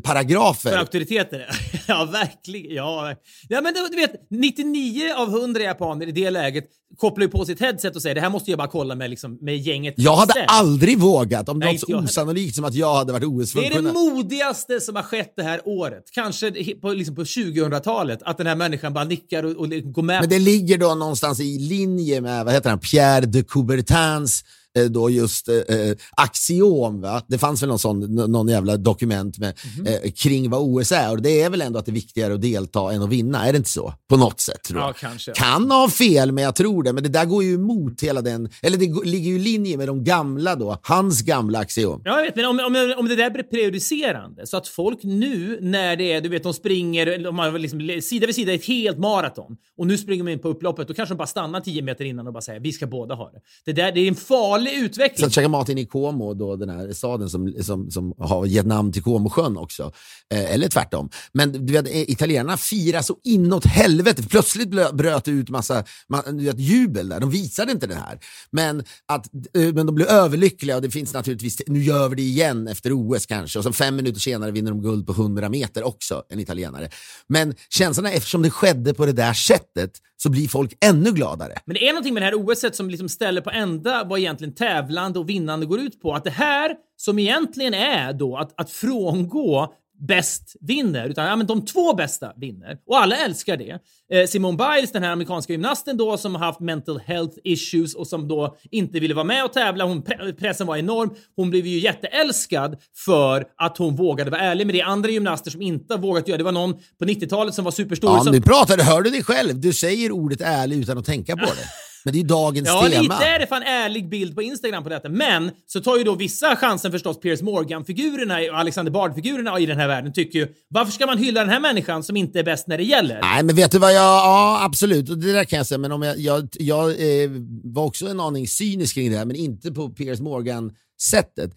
[0.04, 0.70] paragrafer.
[0.70, 1.48] För auktoriteter.
[1.88, 2.76] ja, verkligen.
[2.76, 3.16] Ja,
[3.50, 6.66] ja men du, vet, 99 av 100 japaner i det läget
[6.98, 9.38] kopplar ju på sitt headset och säger det här måste jag bara kolla med, liksom,
[9.42, 9.94] med gänget.
[9.98, 13.54] Jag hade sen." aldrig vågat om Nej, något så osannolikt som att jag hade varit
[13.54, 16.04] Det är det modigaste som har skett det här året.
[16.12, 18.20] Kanske på, liksom på 2000-talet.
[18.24, 20.22] Att den här människan bara nickar och, och går med.
[20.22, 24.44] Men det ligger då någonstans i linje med vad heter han, Pierre de Coubertins
[24.80, 27.02] eh, då just eh, eh, axiom.
[27.02, 27.22] Va?
[27.28, 29.88] Det fanns väl någon, sån, nå- någon jävla dokument med, Mhm.
[29.88, 32.42] eh, kring vad OS är och det är väl ändå att det är viktigare att
[32.42, 33.48] delta än att vinna.
[33.48, 33.94] Är det inte så?
[34.10, 34.96] På något sätt tror jag.
[35.28, 35.34] Ja.
[35.36, 36.94] Kan ha fel, men jag tror det.
[36.94, 39.88] Men det där går ju emot hela den, eller det ligger ju i linje med
[39.88, 42.02] de gamla då, hans gamla axiom.
[42.06, 45.58] Ja, jag vet, men om, om, om det där blir prejudicerande så att folk nu
[45.62, 49.58] när det är, du vet, de springer har liksom, sida vid sida ett helt maraton
[49.78, 52.28] och nu springer de in på upploppet, då kanske de bara stannar 10 meter innan
[52.28, 53.40] och bara säger vi ska båda ha det.
[53.66, 55.28] Det där, det är en farlig Så utveckling.
[55.28, 58.66] att käka mat in i Como, då, den här staden som, som, som har gett
[58.66, 59.92] namn till Comosjön också.
[60.34, 61.10] Eh, eller tvärtom.
[61.34, 64.24] Men du vet, eh, italienarna firar så inåt helvete.
[64.24, 67.20] Plötsligt bröt det ut massa ma, du vet, jubel där.
[67.20, 68.20] De visade inte det här.
[68.52, 72.22] Men, att, eh, men de blev överlyckliga och det finns naturligtvis, nu gör vi det
[72.22, 73.60] igen efter OS kanske.
[73.60, 76.90] Och så fem minuter senare vinner de guld på 100 meter också, en italienare.
[77.28, 79.92] Men känslan är, eftersom det skedde på det där sättet,
[80.24, 81.54] så blir folk ännu gladare.
[81.66, 84.53] Men det är någonting med det här OSet som liksom ställer på ända vad egentligen
[84.56, 86.14] tävlande och vinnande går ut på.
[86.14, 89.74] Att det här som egentligen är då att, att frångå
[90.08, 92.78] bäst vinner, utan ja, men de två bästa vinner.
[92.88, 93.80] Och alla älskar det.
[94.14, 98.08] Eh, Simone Biles, den här amerikanska gymnasten då som har haft mental health issues och
[98.08, 99.86] som då inte ville vara med och tävla.
[99.86, 101.10] Hon, pre- pressen var enorm.
[101.36, 104.82] Hon blev ju jätteälskad för att hon vågade vara ärlig med det.
[104.82, 106.44] Andra gymnaster som inte har vågat göra det.
[106.44, 108.12] var någon på 90-talet som var superstor.
[108.12, 109.60] Ja, som, nu pratar du, hör du dig själv?
[109.60, 111.68] Du säger ordet ärlig utan att tänka på det.
[112.06, 113.02] Men det är dagens Ja, tema.
[113.02, 115.10] lite är det fan ärlig bild på Instagram på detta.
[115.10, 117.20] Men så tar ju då vissa chansen förstås.
[117.20, 121.40] Piers Morgan-figurerna och Alexander Bard-figurerna i den här världen tycker ju varför ska man hylla
[121.40, 123.22] den här människan som inte är bäst när det gäller?
[123.22, 124.04] Nej, men vet du vad jag...
[124.04, 125.10] Ja, absolut.
[125.10, 125.78] Och det där kan jag säga.
[125.78, 127.30] Men om jag, jag, jag eh,
[127.64, 131.52] var också en aning cynisk kring det här, men inte på Piers Morgan-sättet.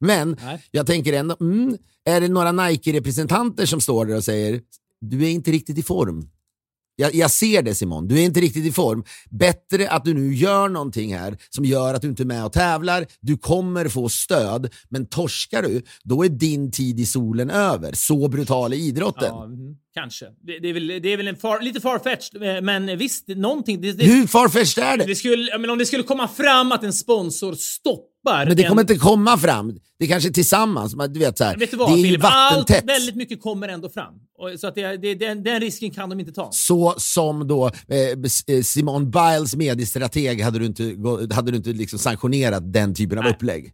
[0.00, 0.62] Men Nej.
[0.70, 4.60] jag tänker ändå, mm, är det några Nike-representanter som står där och säger
[5.00, 6.28] du är inte riktigt i form?
[7.00, 9.04] Jag, jag ser det Simon, du är inte riktigt i form.
[9.30, 12.52] Bättre att du nu gör någonting här som gör att du inte är med och
[12.52, 13.06] tävlar.
[13.20, 17.92] Du kommer få stöd, men torskar du, då är din tid i solen över.
[17.92, 19.28] Så brutal är idrotten.
[19.28, 20.26] Ja, mm, kanske.
[20.46, 23.80] Det, det är väl, det är väl en far, lite farfetched, eh, men visst, någonting.
[23.80, 25.04] Det, det, Hur farfetched är det?
[25.04, 28.68] det skulle, men om det skulle komma fram att en sponsor stoppar Men det en,
[28.68, 29.78] kommer inte komma fram.
[29.98, 30.96] Det är kanske tillsammans.
[30.96, 32.20] men Du vet, så här, Vet du vad, det är Filip?
[32.24, 32.88] Allt, vattentätt.
[32.88, 34.14] väldigt mycket kommer ändå fram.
[34.38, 36.48] Och, så att det, det, den, den risken kan de inte ta.
[36.52, 40.96] Så som då eh, eh, Simone Biles mediestrateg hade du inte,
[41.34, 43.32] hade du inte liksom sanktionerat den typen av Nej.
[43.32, 43.72] upplägg.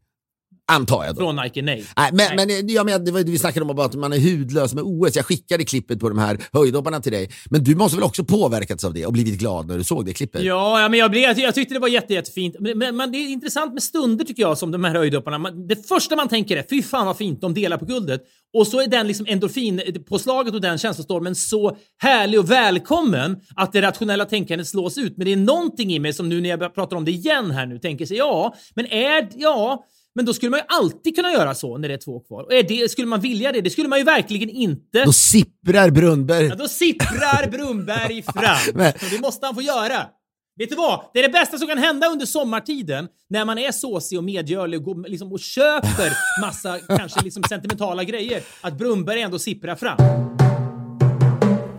[0.73, 1.21] Antar jag då.
[1.21, 1.85] Från Nike, nej.
[1.97, 4.75] Nej, men, men, eh, ja, men det var vi snackade om, att man är hudlös
[4.75, 5.17] med OS.
[5.17, 7.31] Jag skickade klippet på de här höjdhopparna till dig.
[7.51, 10.13] Men du måste väl också påverkats av det och blivit glad när du såg det
[10.13, 10.43] klippet?
[10.43, 12.57] Ja, ja men jag, blev, jag, jag tyckte det var jätte, jättefint.
[12.61, 15.39] Men, men, men det är intressant med stunder tycker jag, som de här höjdhopparna.
[15.39, 18.23] Man, det första man tänker är fy fan vad fint, de delar på guldet.
[18.55, 23.83] Och så är den liksom endorfinpåslaget och den känslostormen så härlig och välkommen att det
[23.83, 25.17] rationella tänkandet slås ut.
[25.17, 27.67] Men det är någonting i mig som nu när jag pratar om det igen här
[27.67, 29.85] nu tänker sig ja, men är ja,
[30.17, 32.43] men då skulle man ju alltid kunna göra så när det är två kvar.
[32.43, 33.61] Och är det, skulle man vilja det?
[33.61, 35.05] Det skulle man ju verkligen inte.
[35.05, 36.47] Då sipprar Brunnberg.
[36.47, 38.57] Ja, då sipprar Brumberg fram.
[38.75, 40.07] Men- Och det måste han få göra.
[40.59, 41.01] Vet du vad?
[41.15, 44.79] Det är det bästa som kan hända under sommartiden när man är såsig och medgörlig
[44.81, 48.43] och, går, liksom, och köper massa kanske liksom sentimentala grejer.
[48.61, 50.36] Att Brumberg ändå sipprar fram.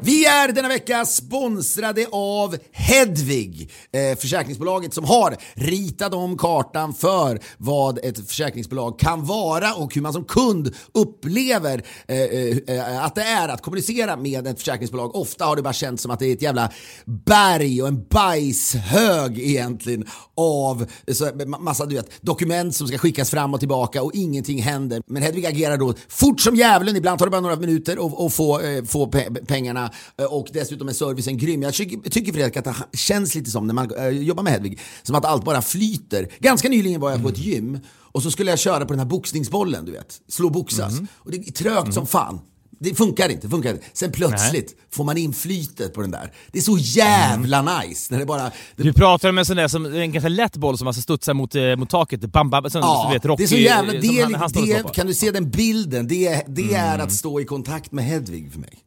[0.08, 7.40] Vi är denna vecka sponsrade av Hedvig, eh, försäkringsbolaget som har ritat om kartan för
[7.58, 13.16] vad ett försäkringsbolag kan vara och hur man som kund upplever eh, eh, eh att
[13.16, 15.16] det är att kommunicera med ett försäkringsbolag.
[15.16, 16.72] Ofta har det bara känts som att det är ett jävla
[17.06, 20.06] berg och en bajshög egentligen
[20.38, 24.12] av eh, så, eh, massa du vet, dokument som ska skickas fram och tillbaka och
[24.14, 25.02] ingenting händer.
[25.08, 28.60] Men Hedvig agerar då fort som djävulen, ibland tar det bara några minuter att få,
[28.60, 29.92] eh, få pe- pengarna
[30.30, 31.62] och dessutom är servicen grym.
[31.62, 34.80] Jag tycker, tycker Fredrik att det känns lite som när man eh, jobbar med Hedvig,
[35.04, 36.28] som att allt bara flyter.
[36.40, 37.80] Ganska nyligen var jag på ett gym
[38.12, 40.94] och så skulle jag köra på den här boxningsbollen, du vet, slå boxas.
[41.14, 42.40] Och det är trögt som fan.
[42.80, 43.86] Det funkar inte, funkar inte.
[43.94, 46.34] Sen plötsligt får man in flytet på den där.
[46.52, 48.44] Det är så jävla nice när det bara...
[48.76, 51.34] Det, Du pratar om en sån där som, en ganska lätt boll som alltså studsar
[51.34, 52.22] mot, eh, mot taket.
[52.22, 53.94] Bam, bam, som, Ja, som vet, Rocky, det är så jävla...
[53.94, 56.08] Det, han, han det, kan du se den bilden?
[56.08, 58.80] Det, det är att stå i kontakt med Hedvig för mig.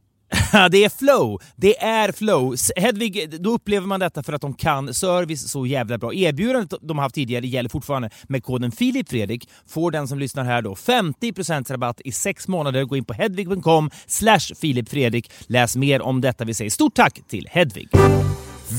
[0.53, 1.41] Ja, det är flow.
[1.57, 2.57] Det är flow.
[2.77, 6.15] Hedvig, då upplever man detta för att de kan service så jävla bra.
[6.15, 8.11] Erbjudandet de har haft tidigare gäller fortfarande.
[8.29, 12.85] Med koden Filip Fredrik får den som lyssnar här då 50% rabatt i sex månader.
[12.85, 15.31] Gå in på hedvig.com slash Filip Fredrik.
[15.47, 16.45] Läs mer om detta.
[16.45, 17.89] Vi säger stort tack till Hedvig.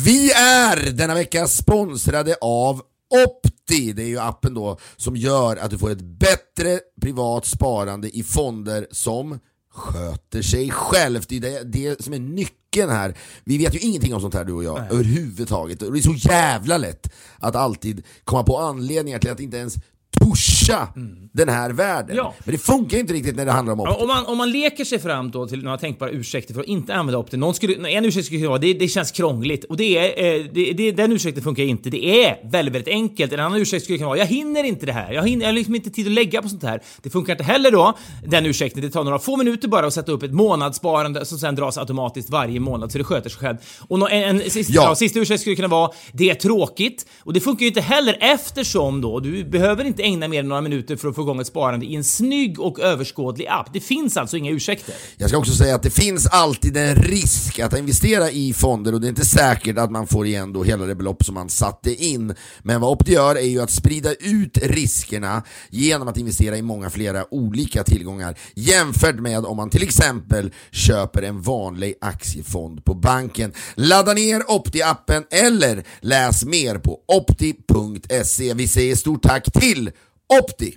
[0.06, 2.82] Vi är denna vecka sponsrade av
[3.26, 3.93] Opti.
[3.93, 8.24] Det är ju appen då som gör att du får ett bättre privat sparande i
[8.24, 9.39] fonder som
[9.72, 11.30] sköter sig självt.
[11.30, 13.17] Det är det, det som är nyckeln här.
[13.43, 15.82] Vi vet ju ingenting om sånt här du och jag överhuvudtaget.
[15.82, 19.76] Och det är så jävla lätt att alltid komma på anledningar till att inte ens
[20.22, 20.88] pusha
[21.34, 22.15] den här världen.
[22.15, 22.34] Ja.
[22.43, 23.91] Men det funkar inte riktigt när det handlar om Opti.
[23.97, 26.67] Ja, om, man, om man leker sig fram då till några tänkbara ursäkter för att
[26.67, 27.38] inte använda Opti.
[27.38, 29.63] Någon skulle, en ursäkt skulle kunna vara det, det känns krångligt.
[29.63, 31.89] Och det är, eh, det, det, den ursäkten funkar inte.
[31.89, 33.34] Det är väldigt, väldigt enkelt.
[33.34, 35.13] En annan ursäkt skulle kunna vara jag hinner inte det här.
[35.13, 36.82] Jag, hinner, jag har liksom inte tid att lägga på sånt här.
[37.01, 37.97] Det funkar inte heller då,
[38.28, 38.82] den ursäkten.
[38.82, 42.30] Det tar några få minuter bara att sätta upp ett månadssparande som sen dras automatiskt
[42.30, 43.57] varje månad så det sköter sig själv.
[43.88, 44.84] Och nå- en, en sista, Ja.
[44.84, 44.95] ja.
[44.95, 47.05] sista ursäkt skulle kunna vara det är tråkigt.
[47.24, 50.62] Och det funkar ju inte heller eftersom då du behöver inte ägna mer än några
[50.62, 53.74] minuter för att få igång ett sparande i en snygg och överskådlig app.
[53.74, 54.95] Det finns alltså inga ursäkter.
[55.18, 59.01] Jag ska också säga att det finns alltid en risk att investera i fonder och
[59.01, 62.03] det är inte säkert att man får igen då hela det belopp som man satte
[62.05, 62.36] in.
[62.64, 66.89] Men vad Opti gör är ju att sprida ut riskerna genom att investera i många
[66.89, 73.53] flera olika tillgångar jämfört med om man till exempel köper en vanlig aktiefond på banken.
[73.76, 78.53] Ladda ner Opti-appen eller läs mer på opti.se.
[78.53, 79.91] Vi säger stort tack till
[80.40, 80.76] Opti!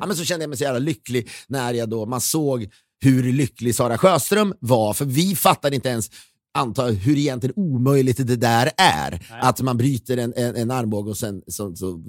[0.00, 2.68] Ja, men så kände jag mig så jävla lycklig när jag då, man såg
[3.00, 6.10] hur lycklig Sara Sjöström var, för vi fattade inte ens
[6.54, 9.26] anta hur egentligen omöjligt det där är.
[9.40, 12.02] Att man bryter en, en, en armbåge och sen så, så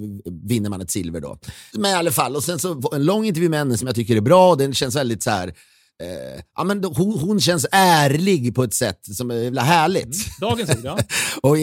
[0.44, 1.40] vinner man ett silver då.
[1.74, 4.16] Men i alla fall, och sen så en lång intervju med henne som jag tycker
[4.16, 5.48] är bra, och den känns väldigt så här.
[6.04, 10.40] Eh, ja, men hon, hon känns ärlig på ett sätt som är jävla härligt.
[10.42, 10.98] Dagens ord, ja.
[11.42, 11.58] Och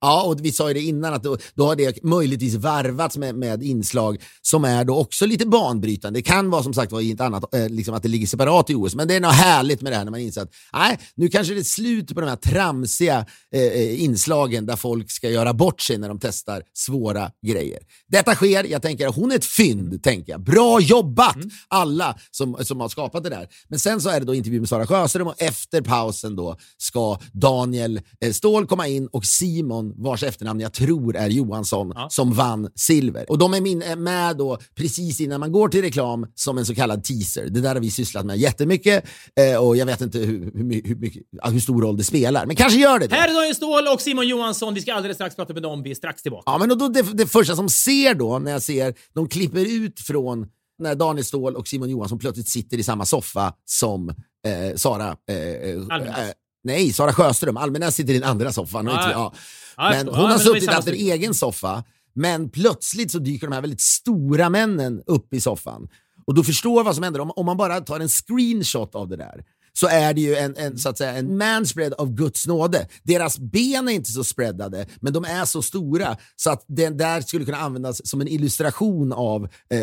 [0.00, 3.34] Ja, och vi sa ju det innan att då, då har det möjligtvis varvats med,
[3.34, 6.18] med inslag som är då också lite banbrytande.
[6.18, 8.70] Det kan vara som sagt var i ett annat, eh, liksom att det ligger separat
[8.70, 10.98] i OS, men det är något härligt med det här när man inser att nej,
[11.14, 15.30] nu kanske det är slut på de här tramsiga eh, eh, inslagen där folk ska
[15.30, 17.78] göra bort sig när de testar svåra grejer.
[18.08, 20.44] Detta sker, jag tänker att hon är ett fynd, tänker jag.
[20.44, 21.36] Bra jobbat
[21.68, 23.48] alla som, som har skapat det där.
[23.68, 27.18] Men sen så är det då intervju med Sara Sjöström och efter pausen då ska
[27.32, 32.68] Daniel eh, Ståhl komma in och Simon, vars efternamn jag tror är Johansson, som vann
[32.74, 33.30] silver.
[33.30, 36.66] Och de är min, är med då precis innan man går till reklam som en
[36.66, 37.46] så kallad teaser.
[37.50, 39.04] Det där har vi sysslat med jättemycket
[39.36, 42.46] eh, och jag vet inte hur, hur, hur, mycket, ja, hur stor roll det spelar,
[42.46, 43.16] men kanske gör det det.
[43.16, 44.74] Här är Daniel Ståhl och Simon Johansson.
[44.74, 45.82] Vi ska alldeles strax prata med dem.
[45.82, 46.42] Vi är strax tillbaka.
[46.46, 50.00] Ja, men då, det, det första som ser då, när jag ser, de klipper ut
[50.00, 50.46] från
[50.78, 55.16] när Daniel Ståhl och Simon Johansson plötsligt sitter i samma soffa som eh, Sara...
[55.28, 56.32] Eh, eh, eh,
[56.64, 57.56] nej, Sara Sjöström.
[57.56, 58.88] Almenäs sitter i den andra soffan.
[58.88, 59.34] och Ja, inte, ja.
[59.80, 59.94] Ja.
[59.94, 61.12] Ja, Men hon Ja, har men suttit samma haft en studio.
[61.14, 65.88] egen soffa, men plötsligt så dyker de här väldigt stora männen upp i soffan.
[66.26, 67.20] Och du förstår vad som händer.
[67.20, 70.56] Om, om man bara tar en screenshot av det där så är det ju en,
[70.56, 72.88] en, så att säga, en manspread av Guds nåde.
[73.02, 77.20] Deras ben är inte så spreadade, men de är så stora så att den där
[77.20, 79.80] skulle kunna användas som en illustration av eh,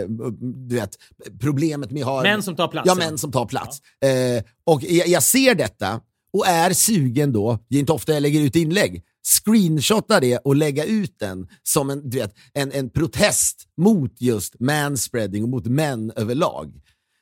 [0.70, 0.90] du vet,
[1.40, 2.24] problemet med har...
[2.24, 2.98] Män som tar platsen.
[3.02, 3.82] Ja, män som tar plats.
[4.04, 6.02] Eh, och jag, jag ser detta
[6.34, 10.56] och är sugen då, det är inte ofta jag lägger ut inlägg, screenshotta det och
[10.56, 15.66] lägga ut den som en, du vet, en, en protest mot just manspreading och mot
[15.66, 16.74] män överlag.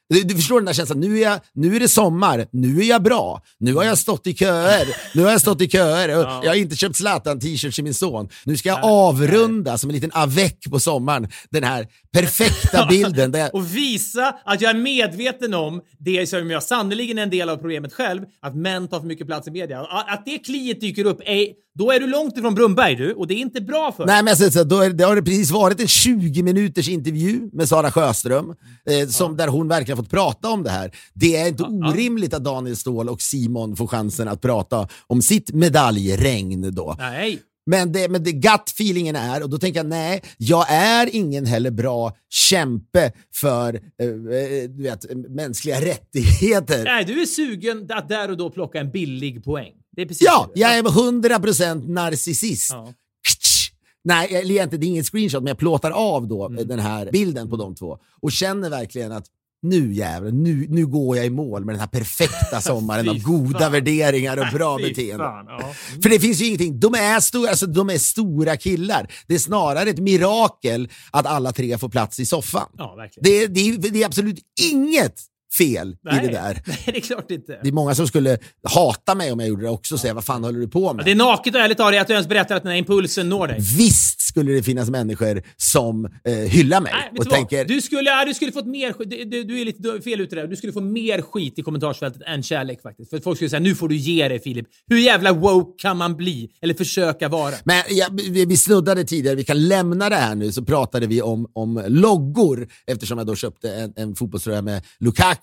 [0.10, 2.84] Du, du förstår den där känslan, nu är, jag, nu är det sommar, nu är
[2.84, 6.45] jag bra, nu har jag stått i köer, nu har jag stått i köer och
[6.45, 8.30] jag har inte köpt Zlatan-t-shirts till min son.
[8.43, 13.34] Nu ska jag avrunda som en liten avec på sommaren, den här perfekta bilden.
[13.34, 17.49] Jag, Och visa att jag är medveten om det som jag sannerligen är en del
[17.49, 19.80] av problemet själv, att män tar för mycket plats i media.
[19.80, 21.47] Att att det kliet dyker upp, är,
[21.78, 24.32] då är du långt ifrån Brunberg du, och det är inte bra för Nej, men
[24.32, 27.91] alltså, så, då är, det har det precis varit en 20 minuters intervju med Sara
[27.91, 28.55] Sjöström,
[28.89, 30.91] eh, som, där hon verkligen fått prata om det här.
[31.13, 35.51] Det är inte orimligt att Daniel Ståhl och Simon får chansen att prata om sitt
[35.53, 36.95] medaljregn då.
[36.99, 37.39] Nej.
[37.65, 41.71] Men det, men det gut-feelingen är, och då tänker jag nej, jag är ingen heller
[41.71, 46.84] bra kämpe för eh, eh, du vet, mänskliga rättigheter.
[46.84, 49.73] Nej, du är sugen att där och då plocka en billig poäng.
[49.96, 50.60] Det är precis Ja, det.
[50.60, 52.72] jag är 100% narcissist.
[52.72, 52.93] Ja.
[54.04, 56.68] Nej, eller egentligen det är ingen screenshot, men jag plåtar av då Mm.
[56.68, 59.26] den här bilden på de två och känner verkligen att
[59.62, 63.60] nu jävlar, nu, nu går jag i mål med den här perfekta sommaren av goda
[63.60, 63.72] fan.
[63.72, 65.24] värderingar och bra beteende.
[65.24, 65.74] ja.
[66.04, 69.12] För det finns ju ingenting, de är, stora, alltså, de är stora killar.
[69.28, 72.68] Det är snarare ett mirakel att alla tre får plats i soffan.
[72.78, 73.08] Ja.
[73.22, 74.39] Det, det, det är absolut
[74.72, 75.16] inget
[75.58, 76.24] fel Nej.
[76.24, 76.62] i det där.
[76.68, 77.60] Nej, det är klart inte.
[77.64, 78.38] Det är många som skulle
[78.70, 81.06] hata mig om jag gjorde det också och säga vad fan håller du på med?
[81.06, 83.30] Det är naket och ärligt av dig att du ens berättar att den här impulsen
[83.30, 83.58] når dig.
[83.78, 88.10] Visst skulle det finnas människor som eh, hyllar mig Nej, och du tänker Du skulle,
[88.10, 89.10] ja, du skulle fått mer skit.
[89.10, 90.47] Du, du, du är lite fel ute där.
[90.47, 93.10] Du skulle få mer skit i kommentarsfältet än kärlek faktiskt.
[93.10, 94.66] För folk skulle säga nu får du ge dig Filip.
[94.88, 96.49] Hur jävla woke kan man bli?
[96.62, 97.56] Eller försöka vara?
[97.64, 101.22] Men ja, vi, vi snuddade tidigare, vi kan lämna det här nu, så pratade vi
[101.22, 104.84] om, om loggor eftersom jag då köpte en, en fotbollströja med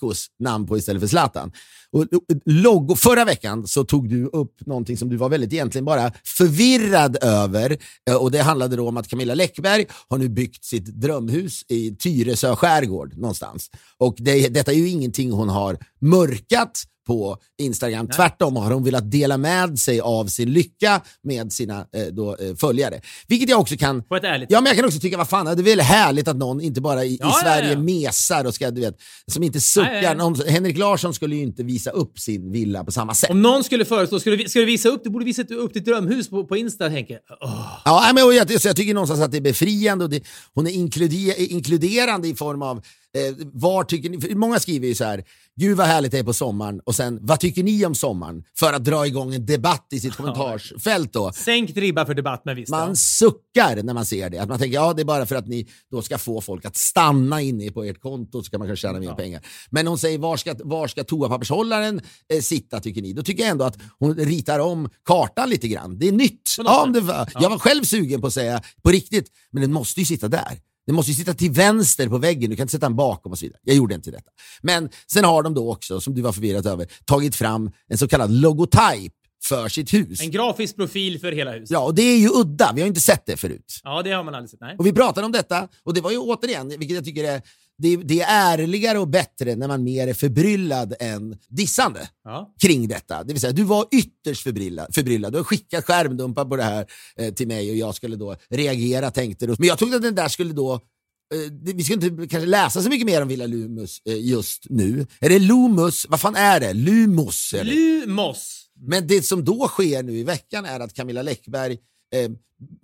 [0.02, 1.52] Lukakos namn på istället för Zlatan.
[1.92, 5.84] Och, och, logo, förra veckan så tog du upp någonting som du var väldigt egentligen
[5.84, 7.78] bara förvirrad över.
[8.10, 11.96] Eh, och Det handlade då om att Camilla Läckberg har nu byggt sitt drömhus i
[11.96, 13.70] Tyresö skärgård någonstans.
[13.98, 18.08] Och det, detta är ju ingenting hon har mörkat på Instagram.
[18.08, 22.54] Tvärtom har hon velat dela med sig av sin lycka med sina eh, då, eh,
[22.54, 23.00] följare.
[23.26, 24.02] Vilket jag också kan...
[24.02, 26.28] På ett ärligt Ja, men jag kan också tycka, vad fan, det är väl härligt
[26.28, 27.78] att någon inte bara i, Ja, i ja, Sverige ja.
[27.78, 28.96] mesar och ska, du vet,
[29.26, 29.92] som inte suckar.
[29.92, 30.16] Nej, nej.
[30.16, 33.30] Någon, Henrik Larsson skulle ju inte visa upp sin villa på samma sätt.
[33.30, 35.84] Om någon skulle föreslå, ska du, ska du visa upp, du borde visa upp ditt
[35.84, 37.18] drömhus på, på Insta, jag.
[37.40, 37.80] Åh.
[37.84, 40.22] Ja, nej, men jag, så jag tycker någonstans att det är befriande och det,
[40.54, 42.82] hon är inkluder, inkluderande i form av
[43.18, 45.24] eh, var tycker ni, många skriver ju så här,
[45.56, 48.44] gud vad härligt det är på sommaren och sen vad tycker ni om sommaren?
[48.58, 51.32] För att dra igång en debatt i sitt kommentarsfält då.
[51.32, 52.70] Sänkt ribba för debatt med visst.
[52.70, 52.94] Man ja.
[52.94, 54.38] suckar när man ser det.
[54.38, 56.76] Att man tänker ja det är bara för att ni då ska få folk att
[56.76, 59.42] stanna inne på ert konto så kan man kanske tjäna mer pengar.
[59.70, 63.12] Men hon säger var ska, var ska toapappershållaren eh, sitta tycker ni?
[63.12, 65.98] Då tycker jag ändå att hon ritar om kartan lite grann.
[65.98, 66.50] Det är nytt.
[66.58, 70.00] Ja, det var, Jag var själv sugen på att säga på riktigt, men den måste
[70.00, 70.58] ju sitta där.
[70.86, 73.38] Den måste ju sitta till vänster på väggen, du kan inte sätta den bakom och
[73.38, 73.60] så vidare.
[73.62, 74.30] Jag gjorde inte detta.
[74.62, 78.08] Men sen har de då också, som du var förvirrad över, tagit fram en så
[78.08, 79.12] kallad logotyp
[79.44, 80.20] för sitt hus.
[80.20, 81.70] En grafisk profil för hela huset.
[81.70, 82.72] Ja, och det är ju udda.
[82.74, 83.80] Vi har inte sett det förut.
[83.84, 84.60] Ja, det har man aldrig sett.
[84.60, 84.76] Nej.
[84.78, 87.42] Och vi pratade om detta och det var ju återigen, vilket jag tycker är
[87.82, 92.54] det, det är ärligare och bättre när man mer är förbryllad än dissande Ja.
[92.62, 93.24] kring detta.
[93.24, 94.94] Det vill säga, du var ytterst förbryllad.
[94.94, 95.32] förbryllad.
[95.32, 99.10] Du har skickat skärmdumpar på det här eh, till mig och jag skulle då reagera
[99.10, 99.54] tänkte du.
[99.58, 102.88] Men jag trodde att den där skulle då eh, vi ska inte kanske läsa så
[102.88, 105.06] mycket mer om Villa Lumus eh, just nu.
[105.20, 106.06] Är det Lumus?
[106.08, 106.72] Vad fan är det?
[106.74, 107.54] Lumus?
[107.54, 107.72] Eller?
[107.72, 108.58] Lumos.
[108.80, 111.78] Men det som då sker nu i veckan är att Camilla Läckberg
[112.12, 112.30] eh,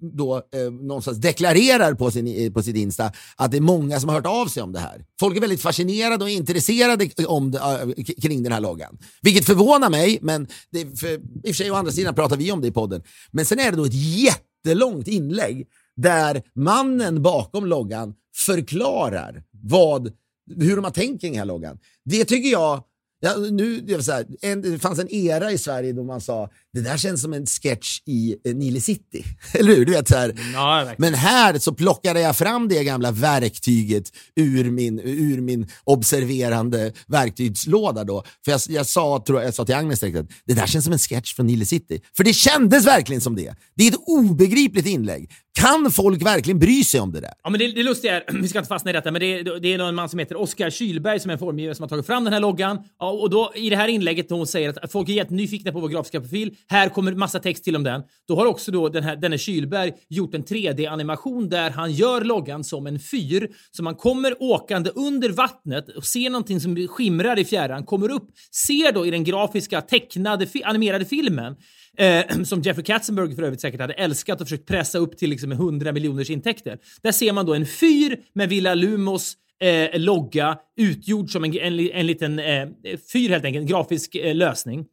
[0.00, 4.08] då eh, någonstans deklarerar på, sin, eh, på sitt Insta att det är många som
[4.08, 5.04] har hört av sig om det här.
[5.20, 8.98] Folk är väldigt fascinerade och intresserade om det, eh, kring den här loggan.
[9.22, 12.52] Vilket förvånar mig, men det, för, i och för sig å andra sidan pratar vi
[12.52, 13.02] om det i podden.
[13.30, 15.66] Men sen är det då ett jättelångt inlägg
[15.96, 18.14] där mannen bakom loggan
[18.46, 20.12] förklarar vad,
[20.56, 21.78] hur de har tänkt kring den här loggan.
[22.04, 22.82] Det tycker jag
[23.20, 26.20] Ja, nu, det, var så här, en, det fanns en era i Sverige då man
[26.20, 29.24] sa det där känns som en sketch i eh, Nile City.
[29.54, 29.84] Eller hur?
[29.84, 30.34] Du vet, så här.
[30.54, 30.92] Ja.
[30.98, 34.04] Men här så plockade jag fram det gamla verktyget
[34.36, 38.04] ur min, ur min observerande verktygslåda.
[38.04, 38.24] Då.
[38.44, 40.84] För jag, jag, sa, tror jag, jag sa till Agnes direkt att det där känns
[40.84, 42.00] som en sketch från Nile City.
[42.16, 43.54] För det kändes verkligen som det.
[43.74, 45.30] Det är ett obegripligt inlägg.
[45.58, 47.32] Kan folk verkligen bry sig om det där?
[47.42, 49.74] Ja, men det, det lustiga är, vi ska inte fastna i detta, men det, det
[49.74, 52.24] är någon man som heter Oskar Kylberg som är en formgivare som har tagit fram
[52.24, 52.78] den här loggan.
[52.98, 55.80] Ja, och då i det här inlägget då hon säger att folk är jättenyfikna på
[55.80, 56.56] vår grafiska profil.
[56.68, 58.02] Här kommer massa text till om den.
[58.28, 62.64] Då har också då den här, denne Kylberg gjort en 3D-animation där han gör loggan
[62.64, 63.48] som en fyr.
[63.70, 68.30] Så man kommer åkande under vattnet och ser någonting som skimrar i fjärran, kommer upp,
[68.66, 71.56] ser då i den grafiska tecknade, animerade filmen
[71.98, 75.52] Eh, som Jeffrey Katzenberg för övrigt säkert hade älskat och försökt pressa upp till liksom
[75.52, 76.78] 100 miljoners intäkter.
[77.02, 81.80] Där ser man då en fyr med Villa Lumos eh, logga utgjord som en, en,
[81.80, 82.68] en liten eh,
[83.12, 84.86] fyr helt enkelt, en grafisk eh, lösning.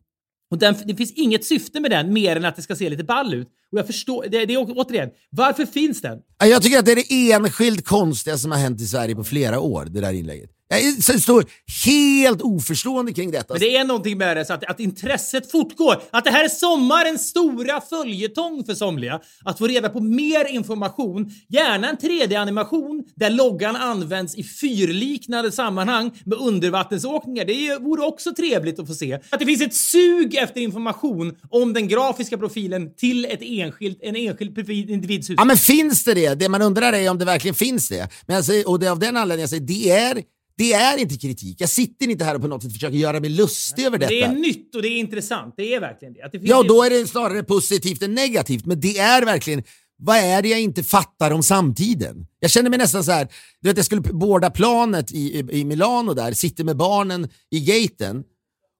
[0.51, 3.03] Och den, det finns inget syfte med den mer än att det ska se lite
[3.03, 3.47] ball ut.
[3.75, 6.17] Och jag förstår, det, det är återigen, varför finns den?
[6.39, 9.23] Ja, Jag tycker att det är det enskilt konstiga som har hänt i Sverige på
[9.23, 10.55] flera år, det där inlägget.
[10.67, 11.45] Jag står
[11.85, 13.53] helt oförstående kring detta.
[13.53, 16.01] Men det är någonting med det, så att, att intresset fortgår.
[16.11, 19.19] Att det här är sommarens stora följetong för somliga.
[19.45, 26.11] Att få reda på mer information, gärna en 3D-animation där loggan används i fyrliknande sammanhang
[26.25, 27.45] med undervattensåkningar.
[27.45, 29.13] Det vore också trevligt att få se.
[29.29, 33.64] Att det finns ett sug efter information om den grafiska profilen till ett enskilt,
[34.01, 35.35] en enskild individs hus.
[35.37, 36.35] Ja, men finns det det?
[36.35, 38.09] Det man undrar är om det verkligen finns det.
[38.27, 40.23] Men säger, och det är av den anledningen jag säger, det är,
[40.57, 41.61] det är inte kritik.
[41.61, 44.09] Jag sitter inte här och på något sätt försöker göra mig lustig över detta.
[44.09, 45.53] Det är nytt och det är intressant.
[45.57, 46.29] Det är verkligen det.
[46.31, 48.65] Det Ja, ju- då är det snarare positivt än negativt.
[48.65, 49.63] Men det är verkligen,
[49.97, 52.27] vad är det jag inte fattar om samtiden?
[52.39, 53.27] Jag känner mig nästan så här,
[53.61, 57.59] du vet jag skulle båda planet i, i, i Milano där, sitter med barnen i
[57.59, 58.23] gaten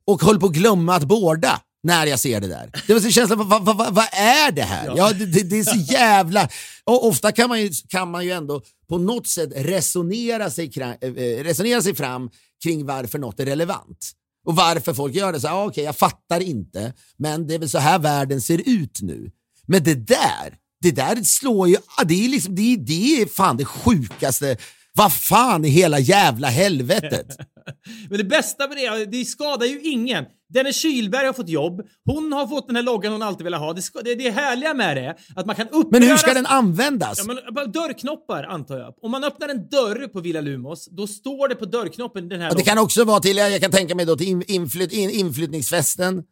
[0.08, 2.72] och höll på att glömma att båda när jag ser det där.
[2.88, 4.94] Det var så känslan, vad, vad, vad, vad är det här?
[4.98, 5.14] Ja.
[5.14, 6.50] det, det, det är så jävla...
[6.84, 10.90] Och ofta kan man, ju, kan man ju ändå på något sätt resonera sig, eh,
[10.90, 12.30] eh, resonera sig fram
[12.64, 14.12] kring varför något är relevant.
[14.46, 15.40] Och varför folk gör det.
[15.40, 19.00] Så, ah, Okej, jag fattar inte, men det är väl så här världen ser ut
[19.02, 19.32] nu.
[19.68, 21.76] Men det där, det där slår ju...
[21.98, 24.58] ah, Det är, liksom, det, det är fan det sjukaste.
[24.94, 27.28] Vad fan i hela jävla helvetet?
[28.10, 30.26] Men det bästa med det, det skadar ju ingen.
[30.54, 31.82] Dennis Kylberg har fått jobb.
[32.06, 33.74] Hon har fått den här loggan hon alltid velat ha.
[33.74, 35.92] Det, ska, det, det härliga med det att man kan uppröras...
[35.92, 37.18] Men hur ska den användas?
[37.18, 38.94] Ja, men, dörrknoppar antar jag.
[39.02, 42.50] Om man öppnar en dörr på Villa Lumos, då står det på dörrknoppen den här
[42.50, 45.10] Och det kan också vara till, jag kan tänka mig då till in, inflytt, in,
[45.10, 46.24] inflyttningsfesten.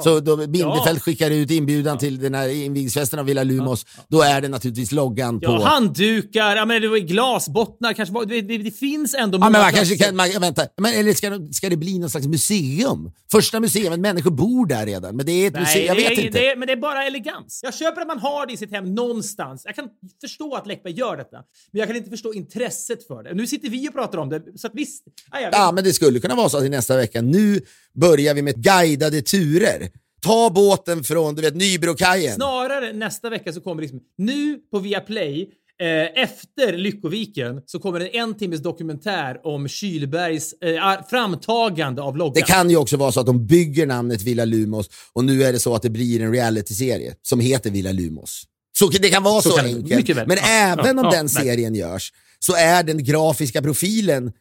[0.00, 1.00] Så då Bindefeld Ja.
[1.00, 3.86] skickar ut inbjudan till den här invigningsfesten av Villa Lumos.
[4.08, 5.46] Då är det naturligtvis loggan på...
[5.46, 8.24] Ja, handdukar, ja, men det var glasbottnar kanske.
[8.24, 11.30] Det, det, det finns ändå Ja, men man kanske kan, man, vänta, men, eller ska,
[11.30, 13.10] det- ska det bli någon slags museum?
[13.32, 15.16] Första museet, människor bor där redan.
[15.16, 16.38] Men det är ett museum, jag det vet är, inte.
[16.38, 17.60] Det men det är bara elegans.
[17.62, 19.62] Jag köper att man har det i sitt hem någonstans.
[19.64, 19.88] Jag kan
[20.20, 21.36] förstå att Läckberg gör detta,
[21.70, 23.34] men jag kan inte förstå intresset för det.
[23.34, 25.04] Nu sitter vi och pratar om det, så att visst...
[25.32, 25.48] Ja, vet.
[25.52, 27.60] Ja, men det skulle kunna vara så att i nästa vecka, nu
[27.94, 29.88] börjar vi med guidade turer.
[30.22, 32.34] Ta båten från du vet, Nybrokajen.
[32.34, 35.42] Snarare nästa vecka så kommer liksom, nu på Viaplay,
[35.80, 42.32] eh, efter Lyckoviken, så kommer en en timmes dokumentär om Kylbergs eh, framtagande av loggan.
[42.34, 45.52] Det kan ju också vara så att de bygger namnet Villa Lumos och nu är
[45.52, 48.44] det så att det blir en realityserie som heter Villa Lumos.
[48.78, 50.26] Så det kan vara så, Så kan det- enkelt.
[50.28, 51.44] Men Ja, även ja, om ja, den nej.
[51.44, 54.32] serien görs så är den grafiska profilen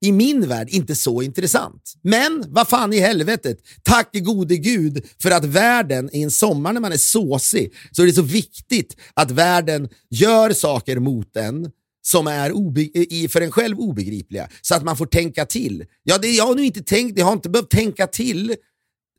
[0.00, 1.94] i min värld inte så intressant.
[2.02, 6.80] Men vad fan i helvetet, tack gode gud för att världen i en sommar när
[6.80, 11.70] man är såsig så är det så viktigt att världen gör saker mot en
[12.02, 15.84] som är obe- för en själv obegripliga, så att man får tänka till.
[16.02, 18.56] Ja, det, jag har nu inte tänkt, jag har inte behövt tänka till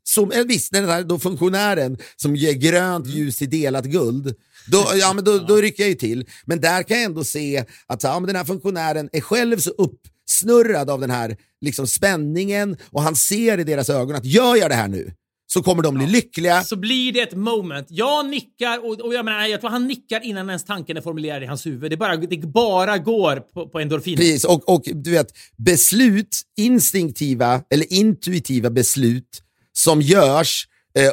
[0.04, 4.34] som, eh, visst, den här då funktionären som ger grönt ljus till delat guld,
[4.66, 6.26] då, ja, men då, då rycker jag ju till.
[6.44, 9.74] Men där kan jag ändå se att ja, men den här funktionären är själv så
[10.28, 14.70] uppsnurrad av den här liksom, spänningen och han ser i deras ögon att gör jag
[14.70, 15.12] det här nu
[15.46, 16.62] så kommer de bli lyckliga.
[16.64, 17.86] Så blir det ett moment.
[17.90, 21.42] Jag nickar och, och jag menar, jag tror han nickar innan ens tanken är formulerad
[21.42, 21.90] i hans huvud.
[21.90, 24.16] Det bara, det bara går på, på endorfiner.
[24.16, 30.66] Precis, och, och du vet, beslut, instinktiva eller intuitiva beslut som görs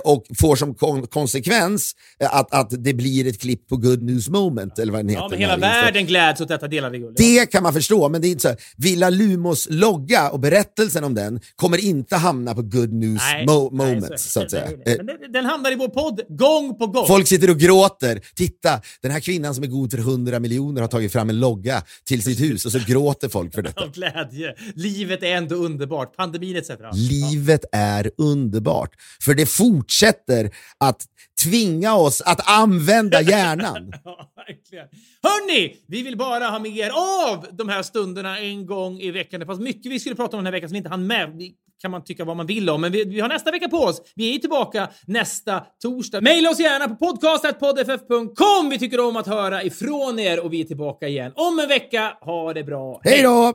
[0.04, 4.30] och får som kon konsekvens eh, att, att det blir ett klipp på Good News
[4.30, 5.22] Moment, eller vad den heter.
[5.24, 7.16] Ja, men hela världen gläds åt detta delade guld.
[7.18, 8.58] Det kan man förstå, men det är inte så här.
[8.78, 13.70] Villa Lumos logga och berättelsen om den kommer inte hamna på Good News Nej, mo
[13.74, 14.66] nej, Moments, så, att säga.
[14.66, 14.82] nej.
[14.86, 17.08] Eh, Men den, den hamnar i vår podd gång på gång.
[17.08, 18.22] Folk sitter och gråter.
[18.36, 21.84] Titta, den här kvinnan som är god för 100 miljoner har tagit fram en logga
[22.06, 23.82] till sitt hus och så gråter folk för detta.
[23.86, 24.56] Av glädje.
[24.76, 26.16] Livet är ändå underbart.
[26.16, 26.70] Pandemin etc.
[26.94, 29.46] Livet är underbart, för det
[29.76, 30.50] fortsätter
[30.80, 31.06] att
[31.44, 33.92] tvinga oss att använda hjärnan.
[34.04, 34.88] Ja, verkligen.
[35.24, 39.40] Hörni, vi vill bara ha mer av de här stunderna en gång i veckan.
[39.40, 41.30] Det fanns mycket vi skulle prata om den här veckan som vi inte hann med.
[41.38, 41.52] Det
[41.82, 44.02] kan man tycka vad man vill om, men vi, vi har nästa vecka på oss.
[44.16, 46.22] Vi är tillbaka nästa torsdag.
[46.22, 48.70] Maila oss gärna på podcast.poddff.com.
[48.70, 52.18] Vi tycker om att höra ifrån er och vi är tillbaka igen om en vecka.
[52.22, 53.02] Ha det bra.
[53.04, 53.54] Hej då!